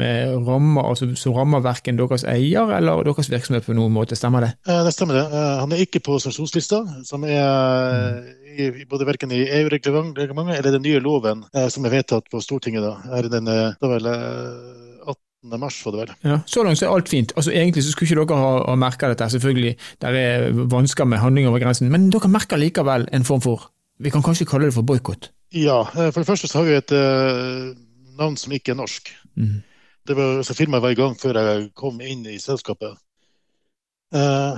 rammer, 0.46 0.84
altså, 0.84 1.08
som 1.16 1.36
rammer 1.38 1.64
verken 1.64 2.00
deres 2.00 2.26
eier 2.28 2.74
eller 2.76 3.06
deres 3.08 3.32
virksomhet 3.32 3.66
på 3.66 3.76
noen 3.78 3.94
måte, 3.96 4.18
stemmer 4.20 4.44
det? 4.46 4.52
Det 4.68 4.94
stemmer 4.96 5.22
det. 5.22 5.26
Han 5.62 5.72
er 5.72 5.84
ikke 5.86 6.02
på 6.04 6.18
sanksjonslista, 6.20 6.82
som 7.08 7.24
er 7.24 8.20
i, 8.52 8.86
både 8.90 9.08
verken 9.08 9.32
i 9.32 9.46
EU-reglementet 9.62 10.58
eller 10.58 10.76
den 10.76 10.84
nye 10.84 11.00
loven 11.04 11.46
som 11.72 11.88
er 11.88 11.94
vedtatt 11.96 12.28
på 12.32 12.42
Stortinget. 12.44 12.84
Da, 12.84 13.18
er 13.18 13.30
den, 13.32 13.48
da 13.48 13.92
vel 13.94 14.10
18. 14.12 15.60
mars, 15.62 15.78
var 15.86 15.96
det 15.96 16.02
vel. 16.04 16.16
Ja, 16.34 16.40
så 16.46 16.66
langt 16.68 16.82
så 16.82 16.90
er 16.90 16.96
alt 16.96 17.12
fint. 17.12 17.32
Altså 17.40 17.54
Egentlig 17.56 17.86
så 17.86 17.94
skulle 17.94 18.12
ikke 18.12 18.26
dere 18.26 18.42
ha, 18.42 18.50
ha 18.68 18.76
merka 18.80 19.10
dette. 19.12 19.30
Selvfølgelig, 19.34 19.78
Det 20.02 20.10
er 20.10 20.50
vansker 20.74 21.08
med 21.08 21.24
handling 21.24 21.48
over 21.48 21.64
grensen, 21.64 21.92
men 21.94 22.10
dere 22.12 22.32
merker 22.32 22.60
likevel 22.60 23.08
en 23.14 23.28
form 23.28 23.42
for 23.42 23.70
Vi 24.02 24.10
kan 24.10 24.24
kanskje 24.26 24.48
kalle 24.50 24.66
det 24.66 24.74
for 24.74 24.82
boikott? 24.82 25.30
Ja, 25.54 25.84
for 25.86 26.20
det 26.24 26.26
første 26.26 26.48
så 26.50 26.58
har 26.58 26.66
vi 26.66 26.78
et 26.80 26.92
navn 28.22 28.38
som 28.40 28.54
ikke 28.56 28.76
er 28.76 28.80
norsk. 28.80 29.12
Mm. 29.36 29.60
Det 30.08 30.18
var, 30.18 30.42
så 30.44 30.54
firmaet 30.58 30.84
var 30.84 30.94
i 30.94 30.98
gang 30.98 31.14
før 31.18 31.38
jeg 31.38 31.70
kom 31.78 32.02
inn 32.02 32.26
i 32.30 32.40
selskapet. 32.42 32.98
Uh, 34.16 34.58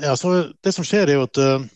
ja, 0.00 0.14
så 0.16 0.52
det 0.64 0.72
som 0.74 0.86
skjer, 0.86 1.10
er 1.10 1.18
jo 1.18 1.26
at 1.26 1.40
uh, 1.42 1.66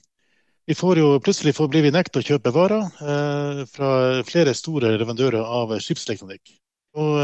vi 0.71 0.77
får 0.79 1.01
jo, 1.03 1.09
plutselig 1.25 1.57
får, 1.57 1.69
blir 1.73 1.85
vi 1.85 1.93
nekta 1.95 2.23
å 2.23 2.27
kjøpe 2.27 2.55
varer 2.55 2.87
uh, 3.03 3.63
fra 3.69 4.23
flere 4.29 4.55
store 4.57 4.95
leverandører 4.95 5.43
av 5.43 5.75
skipsteknikk. 5.83 6.55
Og 6.93 7.17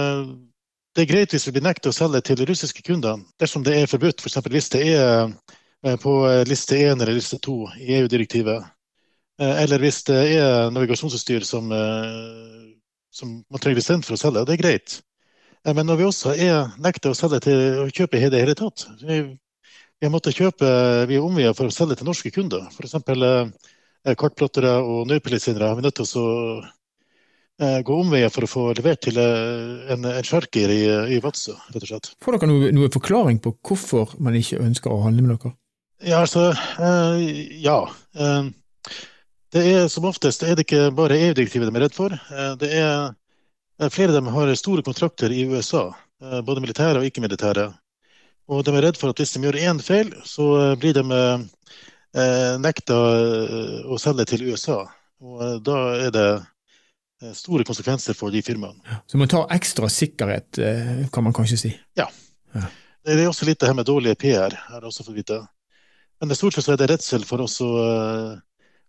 det 0.96 1.04
er 1.04 1.10
greit 1.10 1.34
hvis 1.34 1.44
vi 1.46 1.52
blir 1.58 1.66
nekta 1.66 1.92
å 1.92 1.94
selge 1.94 2.22
til 2.24 2.40
russiske 2.48 2.82
kunder 2.86 3.20
dersom 3.38 3.62
det 3.66 3.76
er 3.76 3.90
forbudt, 3.90 4.24
f.eks. 4.24 4.38
For 4.40 4.48
det 4.48 5.92
er 5.92 5.98
på 6.02 6.14
liste 6.48 6.78
1 6.80 6.96
eller 6.96 7.14
liste 7.14 7.36
2 7.44 7.56
i 7.84 7.90
EU-direktivet. 7.98 8.64
Eller 9.38 9.84
hvis 9.84 10.00
det 10.08 10.16
er 10.40 10.72
navigasjonsutstyr 10.72 11.44
som 11.46 11.68
som 13.14 13.38
man 13.48 13.60
trenger 13.62 13.80
lisens 13.80 14.06
for 14.06 14.16
å 14.16 14.20
selge, 14.20 14.42
og 14.42 14.48
det 14.48 14.58
er 14.58 14.62
greit. 14.62 14.98
Men 15.66 15.88
når 15.88 15.98
vi 15.98 16.06
også 16.06 16.34
er 16.38 16.70
nekter 16.80 17.12
å 17.12 17.18
selge 17.18 17.40
til 17.44 17.82
å 17.82 17.88
kjøpe 17.90 18.20
i 18.20 18.28
det 18.30 18.40
hele 18.40 18.54
tatt 18.56 18.84
Vi, 19.02 19.18
vi 19.98 20.10
måttet 20.12 20.38
kjøpe 20.38 20.68
vi 21.10 21.18
er 21.18 21.24
omvia 21.24 21.50
for 21.56 21.68
å 21.68 21.74
selge 21.74 21.98
til 21.98 22.08
norske 22.08 22.30
kunder. 22.32 22.68
F.eks. 22.70 22.94
Eh, 24.06 24.14
kartplottere 24.18 24.76
og 24.78 25.08
nødpilotsenere 25.10 25.72
har 25.72 25.78
vi 25.78 25.82
nødt 25.84 25.98
til 25.98 26.20
å 26.20 26.28
eh, 27.58 27.80
gå 27.84 27.96
omveier 28.04 28.30
for 28.32 28.46
å 28.46 28.50
få 28.50 28.66
levert 28.78 29.02
til 29.08 29.18
eh, 29.20 29.90
en, 29.92 30.06
en 30.06 30.26
sjarker 30.26 30.70
i, 30.70 30.82
i 31.16 31.18
Vadsø, 31.24 31.56
rett 31.74 31.82
og 31.82 31.90
slett. 31.90 32.12
Får 32.22 32.38
dere 32.38 32.50
noen 32.52 32.78
noe, 32.78 32.92
forklaring 32.94 33.42
på 33.42 33.56
hvorfor 33.58 34.14
man 34.22 34.38
ikke 34.38 34.62
ønsker 34.62 34.94
å 34.94 35.02
handle 35.02 35.26
med 35.26 35.34
dere? 35.34 35.54
Ja, 36.06 36.22
altså, 36.22 36.52
eh, 36.78 37.58
ja. 37.64 37.80
Eh, 39.48 39.60
det 39.60 39.72
er 39.72 39.88
Som 39.88 40.04
oftest 40.04 40.42
er 40.42 40.54
det 40.54 40.66
ikke 40.66 40.90
bare 40.94 41.16
EU-direktivet 41.16 41.68
de 41.68 41.76
er 41.76 41.80
redd 41.86 41.94
for. 41.94 42.12
Eh, 42.12 42.54
det 42.56 42.72
er 42.72 43.14
Flere 43.90 44.08
av 44.08 44.14
dem 44.14 44.26
har 44.26 44.54
store 44.58 44.82
kontrakter 44.82 45.30
i 45.30 45.44
USA, 45.46 45.94
eh, 46.20 46.40
både 46.40 46.60
militære 46.60 46.98
og 46.98 47.04
ikke-militære. 47.06 47.72
Og 48.48 48.64
de 48.64 48.72
er 48.74 48.82
redd 48.82 48.96
for 48.98 49.10
at 49.10 49.16
hvis 49.16 49.30
de 49.36 49.42
gjør 49.44 49.54
én 49.54 49.78
feil, 49.80 50.10
så 50.24 50.72
eh, 50.72 50.74
blir 50.74 50.94
de 50.94 51.48
nekta 52.58 52.94
å 53.86 53.98
selge 54.00 54.24
til 54.24 54.48
USA. 54.48 54.80
Og 55.20 55.62
da 55.62 55.76
er 55.94 56.10
det 56.10 57.34
store 57.36 57.62
konsekvenser 57.62 58.16
for 58.16 58.30
de 58.30 58.42
firmaene. 58.42 58.80
Så 59.06 59.18
man 59.18 59.28
tar 59.28 59.46
ekstra 59.54 59.86
sikkerhet, 59.86 60.58
kan 61.12 61.22
man 61.22 61.36
kanskje 61.36 61.58
si? 61.60 61.70
Ja. 61.94 62.08
ja. 62.54 62.64
Det 63.04 63.14
er 63.20 63.28
også 63.28 63.46
litt 63.46 63.60
det 63.60 63.68
her 63.68 63.76
med 63.78 63.86
dårlige 63.86 64.16
PR, 64.18 64.56
har 64.56 64.80
jeg 64.80 64.88
også 64.90 65.04
fått 65.04 65.20
vite. 65.20 65.38
Men 66.18 66.34
stort 66.34 66.56
sett 66.56 66.72
er 66.72 66.80
det 66.80 66.90
redsel 66.96 67.28
for 67.28 67.44
oss 67.44 67.60
å 67.62 67.70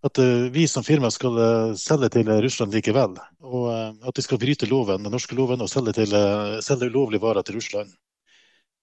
at 0.06 0.18
eh, 0.18 0.48
vi 0.51 0.68
som 0.68 0.84
firma 0.84 1.12
skal 1.12 1.39
eh, 1.44 1.72
selge 1.79 2.12
til 2.13 2.29
Russland 2.44 2.75
likevel. 2.75 3.18
Og 3.44 3.72
eh, 3.74 3.89
at 4.08 4.15
de 4.15 4.24
skal 4.24 4.39
bryte 4.39 4.70
loven, 4.70 5.03
den 5.03 5.12
norske 5.12 5.36
loven 5.36 5.65
og 5.65 5.72
selge, 5.72 5.98
til, 6.00 6.15
selge 6.63 6.88
ulovlige 6.88 7.24
varer 7.24 7.44
til 7.44 7.60
Russland. 7.60 7.91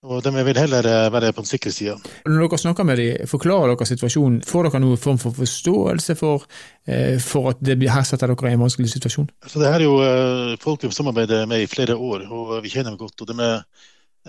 Og 0.07 0.21
de 0.23 0.31
vil 0.45 0.59
heller 0.61 0.85
være 1.11 1.33
på 1.33 1.43
den 1.43 1.49
sikre 1.49 1.71
sida. 1.73 1.97
Når 2.29 2.45
dere 2.45 2.59
snakker 2.61 2.85
med 2.87 3.01
dem, 3.01 3.27
forklarer 3.27 3.73
dere 3.73 3.87
situasjonen. 3.89 4.43
Får 4.47 4.69
dere 4.69 4.81
noen 4.85 5.01
form 5.01 5.17
for 5.19 5.35
forståelse 5.35 6.15
for, 6.21 6.45
for 7.25 7.49
at 7.51 7.65
det 7.65 7.89
her 7.91 8.05
setter 8.07 8.31
dere 8.31 8.53
i 8.53 8.55
en 8.55 8.63
vanskelig 8.63 8.93
situasjon? 8.93 9.27
Altså, 9.43 9.65
det 9.65 9.73
her 9.73 9.81
er 9.81 9.87
jo 9.89 10.61
folk 10.63 10.85
vi 10.85 10.93
samarbeider 10.95 11.49
med 11.51 11.65
i 11.65 11.67
flere 11.73 11.97
år, 11.97 12.29
og 12.29 12.53
vi 12.63 12.71
kjenner 12.71 12.93
dem 12.93 13.01
godt. 13.01 13.25
og 13.25 13.33
de 13.33 13.49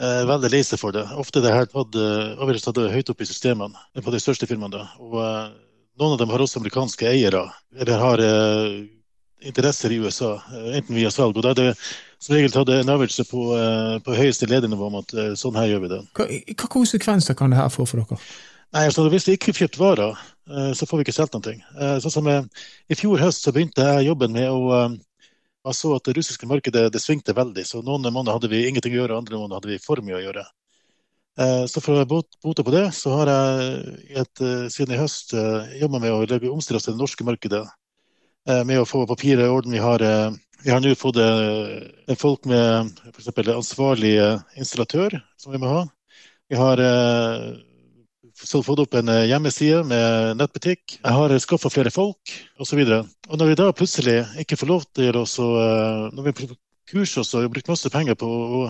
er 0.08 0.26
veldig 0.32 0.54
lei 0.56 0.64
seg 0.66 0.82
for 0.82 0.96
det. 0.96 1.04
Ofte 1.20 1.44
det 1.46 1.54
her 1.54 1.70
tatt 1.70 2.00
avgjørelser 2.00 2.96
høyt 2.96 3.14
opp 3.14 3.22
i 3.22 3.30
systemene 3.30 4.02
på 4.02 4.16
de 4.16 4.24
største 4.24 4.50
firmaene. 4.50 4.88
Og 5.04 5.20
noen 6.00 6.16
av 6.16 6.22
dem 6.22 6.30
har 6.34 6.44
også 6.44 6.62
amerikanske 6.62 7.08
eiere, 7.10 7.44
eller 7.78 8.02
har 8.02 8.24
eh, 8.24 8.76
interesser 9.48 9.94
i 9.94 10.00
USA, 10.02 10.36
eh, 10.54 10.76
enten 10.80 10.98
via 10.98 11.12
salg. 11.14 11.38
og 11.38 11.46
Da 11.46 11.54
er 11.54 11.60
det 11.62 11.72
som 12.20 12.36
regel 12.36 12.54
tatt 12.54 12.70
en 12.74 12.94
øvelse 12.96 13.26
på, 13.30 13.48
eh, 13.58 13.98
på 14.06 14.18
høyeste 14.18 14.50
ledernivå 14.50 14.92
om 14.92 15.00
at 15.02 15.14
eh, 15.14 15.34
sånn 15.40 15.58
her 15.58 15.72
gjør 15.72 15.84
vi 15.86 15.92
det. 15.96 16.04
Hva, 16.18 16.30
hva 16.54 16.72
konsekvenser 16.78 17.38
kan 17.38 17.54
det 17.54 17.62
her 17.62 17.74
få 17.74 17.88
for 17.90 18.04
dere? 18.04 18.22
Nei, 18.76 18.84
altså 18.90 19.06
Hvis 19.08 19.28
vi 19.28 19.38
ikke 19.38 19.54
får 19.54 19.64
kjøpt 19.64 19.82
varer, 19.82 20.24
eh, 20.52 20.72
så 20.76 20.88
får 20.90 21.00
vi 21.00 21.08
ikke 21.08 21.18
solgt 21.18 21.38
noe. 21.38 21.58
Eh, 21.58 21.98
sånn 22.04 22.16
som 22.20 22.28
I 22.30 22.98
fjor 23.00 23.22
høst 23.22 23.46
så 23.46 23.54
begynte 23.56 23.86
jeg 23.86 24.10
jobben 24.10 24.34
med 24.36 24.50
å 24.52 24.88
jeg 25.68 25.76
så 25.76 25.90
at 25.98 26.06
det 26.08 26.16
russiske 26.16 26.48
markedet 26.48 26.86
det 26.94 27.02
svingte 27.04 27.36
veldig. 27.36 27.66
så 27.68 27.82
Noen 27.84 28.08
måneder 28.08 28.38
hadde 28.38 28.50
vi 28.52 28.68
ingenting 28.70 28.94
å 28.96 29.02
gjøre, 29.02 29.18
andre 29.18 29.36
måneder 29.36 29.60
hadde 29.60 29.72
vi 29.74 29.82
for 29.84 30.00
mye 30.06 30.16
å 30.20 30.24
gjøre. 30.24 30.44
Eh, 31.38 31.66
så 31.70 31.82
for 31.86 32.02
å 32.02 32.06
bote 32.08 32.64
på 32.66 32.74
det, 32.74 32.88
så 32.98 33.14
har 33.20 33.30
jeg 33.30 33.98
et, 34.24 34.42
eh, 34.42 34.66
siden 34.74 34.96
i 34.96 35.02
høst 35.02 35.36
eh, 35.38 35.78
jobba 35.84 36.00
med 36.02 36.16
å 36.16 36.54
omstille 36.54 36.80
oss 36.80 36.88
til 36.88 36.96
det 36.96 37.04
norske 37.04 37.28
markedet. 37.28 37.66
Med 38.48 38.80
å 38.80 38.88
få 38.88 39.02
papiret 39.04 39.44
i 39.44 39.52
orden. 39.52 39.74
Vi 39.76 39.80
har, 39.84 40.00
vi 40.64 40.72
har 40.72 40.80
nå 40.80 40.94
fått 40.96 41.18
folk 42.16 42.46
med 42.48 42.94
f.eks. 43.10 43.28
ansvarlig 43.52 44.14
installatør, 44.56 45.18
som 45.36 45.52
vi 45.52 45.60
må 45.60 45.68
ha. 45.68 45.82
Vi 46.48 46.56
har 46.56 46.80
fått 48.40 48.80
opp 48.86 48.96
en 48.96 49.12
hjemmeside 49.28 49.82
med 49.84 50.40
nettbutikk. 50.40 50.96
Jeg 50.96 51.18
har 51.18 51.36
skaffa 51.44 51.74
flere 51.74 51.92
folk 51.92 52.32
osv. 52.56 52.86
Når 52.88 53.52
vi 53.52 53.60
da 53.60 53.68
plutselig 53.76 54.16
ikke 54.46 54.62
får 54.64 54.72
lov 54.72 54.88
til 54.96 55.20
å 55.20 55.28
Når 56.16 56.30
vi 56.30 56.48
kurser 56.88 57.26
oss 57.26 57.36
og 57.36 57.52
bruker 57.52 57.76
masse 57.76 57.92
penger 57.92 58.16
på 58.16 58.32
å 58.32 58.64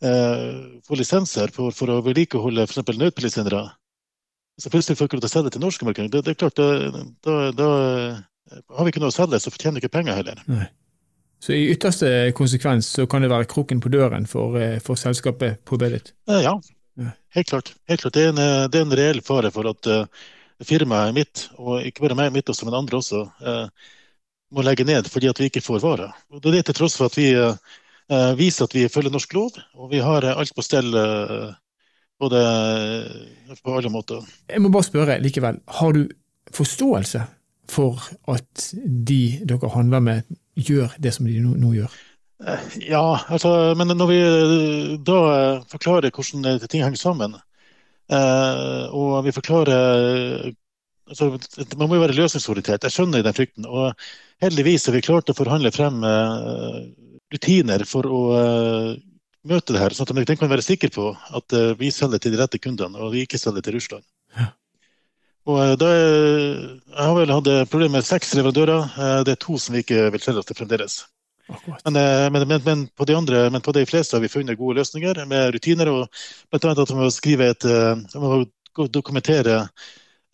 få 0.00 0.96
lisenser 0.96 1.52
for, 1.52 1.74
for 1.76 1.92
å 1.92 2.00
vedlikeholde 2.04 2.64
f.eks. 2.64 2.80
nødpilsendere, 2.96 3.66
så 4.60 4.70
plutselig 4.72 4.98
får 4.98 5.08
ikke 5.08 5.18
lov 5.18 5.24
til 5.24 5.30
å 5.30 5.32
selge 5.34 5.52
til 5.54 5.62
norske 5.64 5.86
markeder. 5.88 6.10
Det, 6.12 6.22
det, 6.26 6.34
er 6.34 6.40
klart, 6.40 6.60
da, 6.60 7.04
da, 7.24 7.36
da, 7.56 7.68
har 8.76 8.86
vi 8.86 8.92
ikke 8.92 9.02
noe 9.02 9.12
å 9.12 9.16
selge, 9.16 9.40
så 9.40 9.52
fortjener 9.52 9.78
vi 9.78 9.84
ikke 9.84 9.96
penger 9.98 10.18
heller. 10.20 10.42
Nei. 10.50 10.66
Så 11.40 11.54
i 11.56 11.70
ytterste 11.72 12.10
konsekvens 12.36 12.90
så 12.98 13.06
kan 13.08 13.24
det 13.24 13.30
være 13.32 13.48
kroken 13.48 13.80
på 13.80 13.92
døren 13.92 14.26
for, 14.28 14.58
eh, 14.60 14.76
for 14.84 15.00
selskapet 15.00 15.62
på 15.64 15.78
Bedit? 15.80 16.12
Ja, 16.28 16.58
helt 17.36 17.48
klart. 17.48 17.72
Helt 17.88 18.02
klart. 18.02 18.16
Det, 18.16 18.26
er 18.26 18.34
en, 18.34 18.42
det 18.68 18.76
er 18.76 18.84
en 18.84 18.98
reell 19.00 19.24
fare 19.24 19.48
for 19.54 19.70
at 19.70 19.88
firmaet 20.68 21.16
mitt, 21.16 21.46
og 21.56 21.80
ikke 21.88 22.04
bare 22.04 22.18
meg, 22.18 22.34
mitt 22.34 22.52
også, 22.52 22.68
men 22.68 22.76
andre 22.82 23.00
også, 23.00 23.22
må 24.50 24.64
legge 24.66 24.84
ned 24.84 25.06
fordi 25.08 25.30
at 25.30 25.40
vi 25.40 25.48
ikke 25.48 25.62
får 25.64 25.80
varer. 25.80 26.12
Og 26.34 26.42
det 26.44 26.58
er 26.58 26.68
til 26.68 26.76
tross 26.76 26.98
for 26.98 27.08
at 27.08 27.16
vi 27.16 27.30
viser 28.38 28.66
at 28.66 28.74
vi 28.74 28.88
følger 28.90 29.12
norsk 29.14 29.34
lov, 29.36 29.58
og 29.78 29.90
vi 29.92 30.00
har 30.02 30.26
alt 30.32 30.54
på 30.56 30.64
stell 30.66 30.90
både 32.20 32.40
på 33.62 33.76
alle 33.78 33.92
måter. 33.92 34.24
Jeg 34.50 34.62
må 34.62 34.70
bare 34.74 34.88
spørre 34.88 35.18
likevel, 35.22 35.60
har 35.80 35.94
du 35.96 36.02
forståelse 36.54 37.22
for 37.70 38.02
at 38.30 38.70
de 38.84 39.22
dere 39.46 39.70
handler 39.74 40.02
med, 40.04 40.38
gjør 40.58 40.96
det 40.98 41.14
som 41.14 41.28
de 41.30 41.38
nå, 41.42 41.54
nå 41.60 41.74
gjør? 41.78 42.00
Ja, 42.80 43.20
altså, 43.28 43.74
men 43.76 43.92
når 43.92 44.08
vi 44.08 44.20
da 45.06 45.20
forklarer 45.70 46.10
hvordan 46.10 46.60
ting 46.66 46.82
henger 46.84 47.00
sammen, 47.00 47.36
og 48.10 49.20
vi 49.24 49.34
forklarer 49.36 50.50
altså, 51.06 51.38
Man 51.78 51.88
må 51.88 51.94
jo 51.94 52.02
være 52.02 52.16
løsningsorientert. 52.16 52.82
Jeg 52.82 52.94
skjønner 52.94 53.22
den 53.22 53.36
frykten. 53.36 53.68
Og 53.70 53.92
heldigvis 54.42 54.88
har 54.88 54.96
vi 54.96 55.04
klart 55.04 55.30
å 55.30 55.36
forhandle 55.36 55.70
frem 55.74 56.00
rutiner 57.32 57.84
for 57.88 58.06
å 58.06 58.22
møte 59.46 59.72
det 59.72 59.80
her, 59.80 59.94
sånn 59.96 60.10
at 60.10 60.26
de 60.28 60.36
kan 60.36 60.50
være 60.50 60.64
sikre 60.64 60.90
på 60.92 61.10
at 61.14 61.54
vi 61.80 61.92
selger 61.94 62.20
til 62.20 62.34
de 62.34 62.40
rette 62.42 62.60
kundene, 62.60 62.98
og 63.00 63.14
vi 63.14 63.24
ikke 63.24 63.40
selger 63.40 63.64
til 63.64 63.78
Russland. 63.78 64.04
Ja. 64.36 64.50
Og 65.48 65.60
eh, 65.62 65.76
da, 65.80 65.88
jeg 65.94 67.06
har 67.06 67.16
vel 67.16 67.32
hatt 67.32 67.48
problemer 67.72 67.98
med 67.98 68.06
seks 68.06 68.34
leverandører. 68.36 68.90
Eh, 68.90 69.16
det 69.26 69.36
er 69.36 69.42
to 69.42 69.56
som 69.60 69.76
vi 69.76 69.84
ikke 69.84 70.10
vil 70.14 70.24
selge 70.24 70.44
til 70.48 70.58
fremdeles. 70.58 71.00
Eh, 71.50 71.90
men, 71.90 72.46
men, 72.46 72.60
men, 72.66 72.86
på 72.96 73.08
de 73.08 73.16
andre, 73.16 73.44
men 73.52 73.64
på 73.64 73.74
de 73.76 73.86
fleste 73.88 74.16
har 74.16 74.24
vi 74.24 74.32
funnet 74.32 74.58
gode 74.58 74.80
løsninger 74.80 75.24
med 75.30 75.54
rutiner. 75.56 75.92
og 75.92 76.08
blant 76.50 76.68
annet 76.68 76.84
at 76.84 76.94
man 76.94 77.06
må 77.06 77.12
skrive 77.14 77.52
et, 77.54 77.68
man 78.14 78.26
må 78.26 78.88
dokumentere 78.92 79.62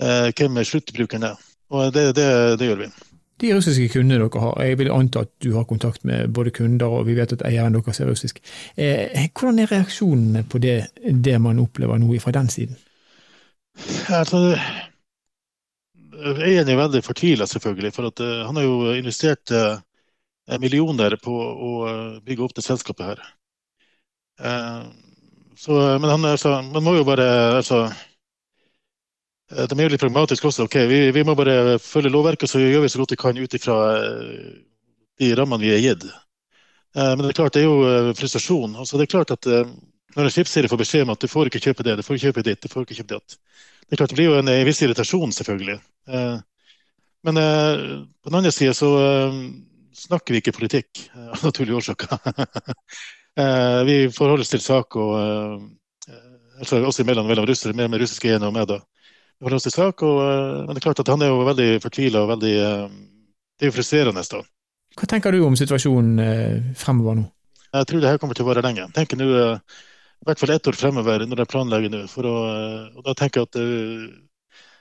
eh, 0.02 0.32
hvem 0.32 0.64
sluttbrukeren 0.64 1.30
er. 1.30 1.44
Og 1.70 1.92
det, 1.94 2.12
det, 2.18 2.26
det, 2.60 2.68
gjør 2.68 2.84
vi. 2.84 2.90
De 3.40 3.52
russiske 3.52 3.90
kundene 3.92 4.22
dere 4.22 4.40
har, 4.40 4.56
jeg 4.64 4.78
vil 4.80 4.90
anta 4.94 5.26
at 5.26 5.32
du 5.44 5.50
har 5.56 5.66
kontakt 5.68 6.04
med 6.08 6.32
både 6.32 6.54
kunder 6.56 6.88
og 6.88 7.06
vi 7.08 7.16
vet 7.18 7.34
at 7.36 7.44
eieren 7.44 7.76
deres 7.76 8.00
er 8.00 8.08
russisk. 8.08 8.40
Eh, 8.76 9.28
hvordan 9.28 9.60
er 9.60 9.72
reaksjonene 9.72 10.44
på 10.48 10.60
det, 10.62 10.78
det 11.04 11.36
man 11.42 11.60
opplever 11.60 12.00
nå 12.00 12.16
fra 12.22 12.32
den 12.38 12.48
siden? 12.48 12.78
Altså, 14.08 14.56
Eieren 16.16 16.70
er 16.72 16.78
veldig 16.80 17.02
fortvila, 17.04 17.46
selvfølgelig. 17.46 17.92
For 17.92 18.08
at, 18.08 18.20
uh, 18.24 18.46
han 18.48 18.56
har 18.56 18.64
jo 18.64 18.92
investert 18.96 19.52
uh, 19.52 19.76
millioner 20.62 21.18
på 21.22 21.34
å 21.36 21.72
uh, 21.84 22.14
bygge 22.24 22.46
opp 22.46 22.56
det 22.56 22.64
selskapet 22.64 23.12
her. 23.12 23.26
Så, 25.56 25.72
men 25.72 26.10
han, 26.10 26.24
altså, 26.28 26.58
man 26.68 26.84
må 26.84 26.92
jo 26.98 27.04
bare 27.08 27.24
altså, 27.56 27.86
De 29.46 29.76
er 29.76 29.84
jo 29.86 29.92
litt 29.92 30.02
pragmatiske 30.02 30.48
også. 30.48 30.64
ok, 30.66 30.76
vi, 30.90 31.00
vi, 31.14 31.22
må 31.22 31.36
bare 31.38 31.76
følge 31.78 32.10
lovverket, 32.10 32.50
så 32.50 32.58
gjør 32.58 32.82
vi 32.82 32.88
så 32.90 32.98
godt 32.98 33.12
vi 33.14 33.18
kan 33.20 33.38
ut 33.38 33.54
ifra 33.54 33.76
de 35.20 35.28
rammene 35.38 35.62
vi 35.62 35.70
er 35.70 35.84
gitt. 35.84 36.06
Men 36.96 37.22
det 37.22 37.30
er 37.30 37.38
klart, 37.38 37.54
det 37.54 37.62
er 37.62 37.68
jo 37.68 38.14
frustrasjon. 38.18 38.74
Altså, 38.74 38.98
det 38.98 39.06
er 39.06 39.12
klart 39.12 39.30
at 39.36 39.46
Når 40.16 40.24
en 40.24 40.32
skipsserie 40.32 40.68
får 40.72 40.80
beskjed 40.80 41.04
om 41.04 41.12
at 41.12 41.22
du 41.22 41.28
får 41.28 41.46
ikke 41.46 41.60
kjøpe 41.62 41.84
det, 41.86 41.94
du 41.98 42.02
får 42.02 42.16
ikke 42.16 42.26
kjøpe 42.26 42.44
ditt, 42.48 42.62
du 42.62 42.72
får 42.72 42.86
ikke 42.86 42.98
kjøpe 42.98 43.14
det, 43.14 43.38
det 43.86 43.94
er 43.94 44.00
klart 44.00 44.10
det 44.10 44.18
blir 44.18 44.32
jo 44.32 44.38
en, 44.40 44.50
viss 44.66 44.82
irritasjon, 44.82 45.32
selvfølgelig. 45.34 45.76
Eh, 46.10 46.38
men 47.26 47.38
eh, 47.38 47.82
på 48.18 48.30
den 48.32 48.38
andre 48.40 48.50
sida 48.54 48.74
så 48.74 48.88
eh, 48.98 49.36
snakker 49.94 50.34
vi 50.34 50.40
ikke 50.42 50.54
politikk, 50.56 51.04
av 51.14 51.44
naturlige 51.46 51.78
årsaker. 51.78 52.16
vi 53.86 53.96
forholder 54.16 54.42
oss 54.42 54.50
til 54.50 54.64
sak, 54.64 54.98
og, 54.98 55.68
altså 56.58 56.82
også 56.82 57.06
mellom, 57.06 57.30
mellom 57.30 57.46
russere, 57.46 57.76
med, 57.78 57.92
med 57.92 58.02
russiske 58.02 58.32
eiere 58.32 58.50
og 58.50 58.56
meg. 58.56 58.66
da. 58.72 58.80
Vi 59.36 59.44
forholder 59.44 59.60
oss 59.60 59.66
til 59.68 59.74
sak, 59.74 60.02
og, 60.02 60.20
men 60.64 60.72
det 60.72 60.80
er 60.80 60.86
klart 60.86 61.00
at 61.02 61.10
han 61.12 61.22
er 61.22 61.32
jo 61.32 61.42
veldig 61.44 61.68
fortvila 61.84 62.22
og 62.24 62.30
veldig 62.34 62.52
Det 62.56 63.66
er 63.66 63.70
jo 63.70 63.74
frustrerende. 63.76 64.22
da. 64.32 64.40
Hva 64.96 65.08
tenker 65.10 65.32
du 65.32 65.42
om 65.44 65.56
situasjonen 65.56 66.72
fremover 66.76 67.18
nå? 67.18 67.26
Jeg 67.76 67.88
tror 67.90 68.00
det 68.00 68.08
her 68.08 68.20
kommer 68.22 68.38
til 68.38 68.46
å 68.46 68.49
vare 68.49 68.62
lenge. 68.64 68.86
Jeg 68.86 68.96
Tenker 68.96 69.20
nå 69.20 69.26
i 69.26 70.25
hvert 70.25 70.40
fall 70.40 70.54
ett 70.54 70.68
år 70.70 70.78
fremover 70.78 71.26
når 71.28 71.42
jeg 71.42 71.52
planlegger 71.52 71.92
nå. 71.92 72.00
For 72.08 72.25
å, 72.25 72.36
og 72.96 73.04
da 73.04 73.12
tenker 73.18 73.42
jeg 73.42 73.50
at 73.50 73.58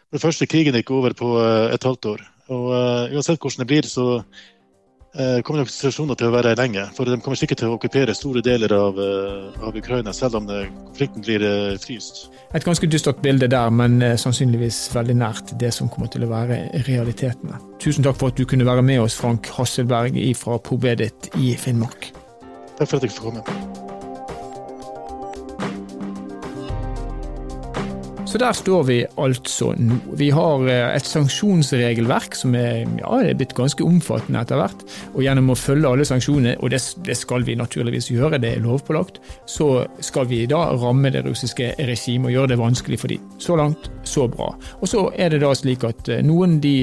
for 0.06 0.16
det 0.16 0.24
første, 0.24 0.48
krigen 0.48 0.78
gikk 0.78 0.94
over 0.96 1.16
på 1.18 1.34
et 1.76 1.84
halvt 1.84 2.08
år. 2.14 2.24
Og 2.56 2.70
uansett 3.12 3.42
hvordan 3.42 3.66
det 3.66 3.70
blir, 3.72 3.88
så 3.90 4.22
kommer 5.16 5.62
nok 5.62 5.72
situasjoner 5.72 6.18
til 6.20 6.28
å 6.28 6.34
være 6.34 6.56
lenge. 6.60 6.86
For 6.98 7.08
de 7.08 7.20
kommer 7.24 7.40
sikkert 7.40 7.62
til 7.62 7.72
å 7.72 7.78
okkupere 7.78 8.16
store 8.18 8.44
deler 8.46 8.74
av, 8.76 9.00
av 9.64 9.78
Ukraina, 9.78 10.14
selv 10.16 10.42
om 10.42 10.50
konflikten 10.50 11.24
blir 11.24 11.46
fryst. 11.82 12.26
Et 12.56 12.66
ganske 12.66 12.90
dystert 12.92 13.22
bilde 13.24 13.48
der, 13.52 13.72
men 13.72 14.00
sannsynligvis 14.20 14.82
veldig 14.96 15.16
nært 15.22 15.56
det 15.62 15.72
som 15.76 15.92
kommer 15.92 16.12
til 16.12 16.28
å 16.28 16.32
være 16.34 16.60
realitetene. 16.90 17.62
Tusen 17.84 18.04
takk 18.06 18.20
for 18.20 18.34
at 18.34 18.40
du 18.40 18.44
kunne 18.50 18.68
være 18.68 18.84
med 18.86 19.06
oss, 19.06 19.16
Frank 19.20 19.48
Hasselberg 19.56 20.20
fra 20.40 20.60
Pobedit 20.60 21.32
i 21.40 21.56
Finnmark. 21.60 22.12
Takk 22.76 22.90
for 22.90 23.00
at 23.00 23.08
jeg 23.08 23.16
fikk 23.16 23.30
komme. 23.30 23.85
Så 28.36 28.40
der 28.42 28.52
står 28.52 28.82
vi 28.84 28.96
altså 29.16 29.70
nå. 29.80 29.96
Vi 30.20 30.26
har 30.36 30.66
eh, 30.68 30.90
et 30.98 31.08
sanksjonsregelverk 31.08 32.36
som 32.36 32.52
er, 32.60 32.82
ja, 33.00 33.22
er 33.24 33.38
blitt 33.40 33.54
ganske 33.56 33.86
omfattende 33.88 34.42
etter 34.44 34.60
hvert. 34.60 34.84
Og 35.14 35.22
gjennom 35.24 35.54
å 35.54 35.56
følge 35.56 35.88
alle 35.88 36.04
sanksjonene, 36.04 36.58
og 36.60 36.74
det, 36.74 36.82
det, 37.08 37.16
skal 37.16 37.46
vi 37.48 37.56
naturligvis 37.56 38.10
gjøre, 38.12 38.42
det 38.44 38.50
er 38.58 38.66
lovpålagt, 38.66 39.22
så 39.48 39.86
skal 40.04 40.28
vi 40.28 40.42
da 40.52 40.66
ramme 40.76 41.14
det 41.16 41.24
russiske 41.24 41.78
regimet 41.88 42.34
og 42.34 42.36
gjøre 42.36 42.52
det 42.52 42.60
vanskelig 42.60 43.00
for 43.06 43.16
dem. 43.16 43.32
Så 43.40 43.56
langt, 43.56 43.88
så 44.04 44.28
bra. 44.28 44.52
Og 44.82 44.92
så 44.92 45.06
er 45.16 45.32
det 45.32 45.40
da 45.46 45.56
slik 45.56 45.88
at 45.88 46.12
eh, 46.12 46.26
noen 46.28 46.60
de 46.60 46.82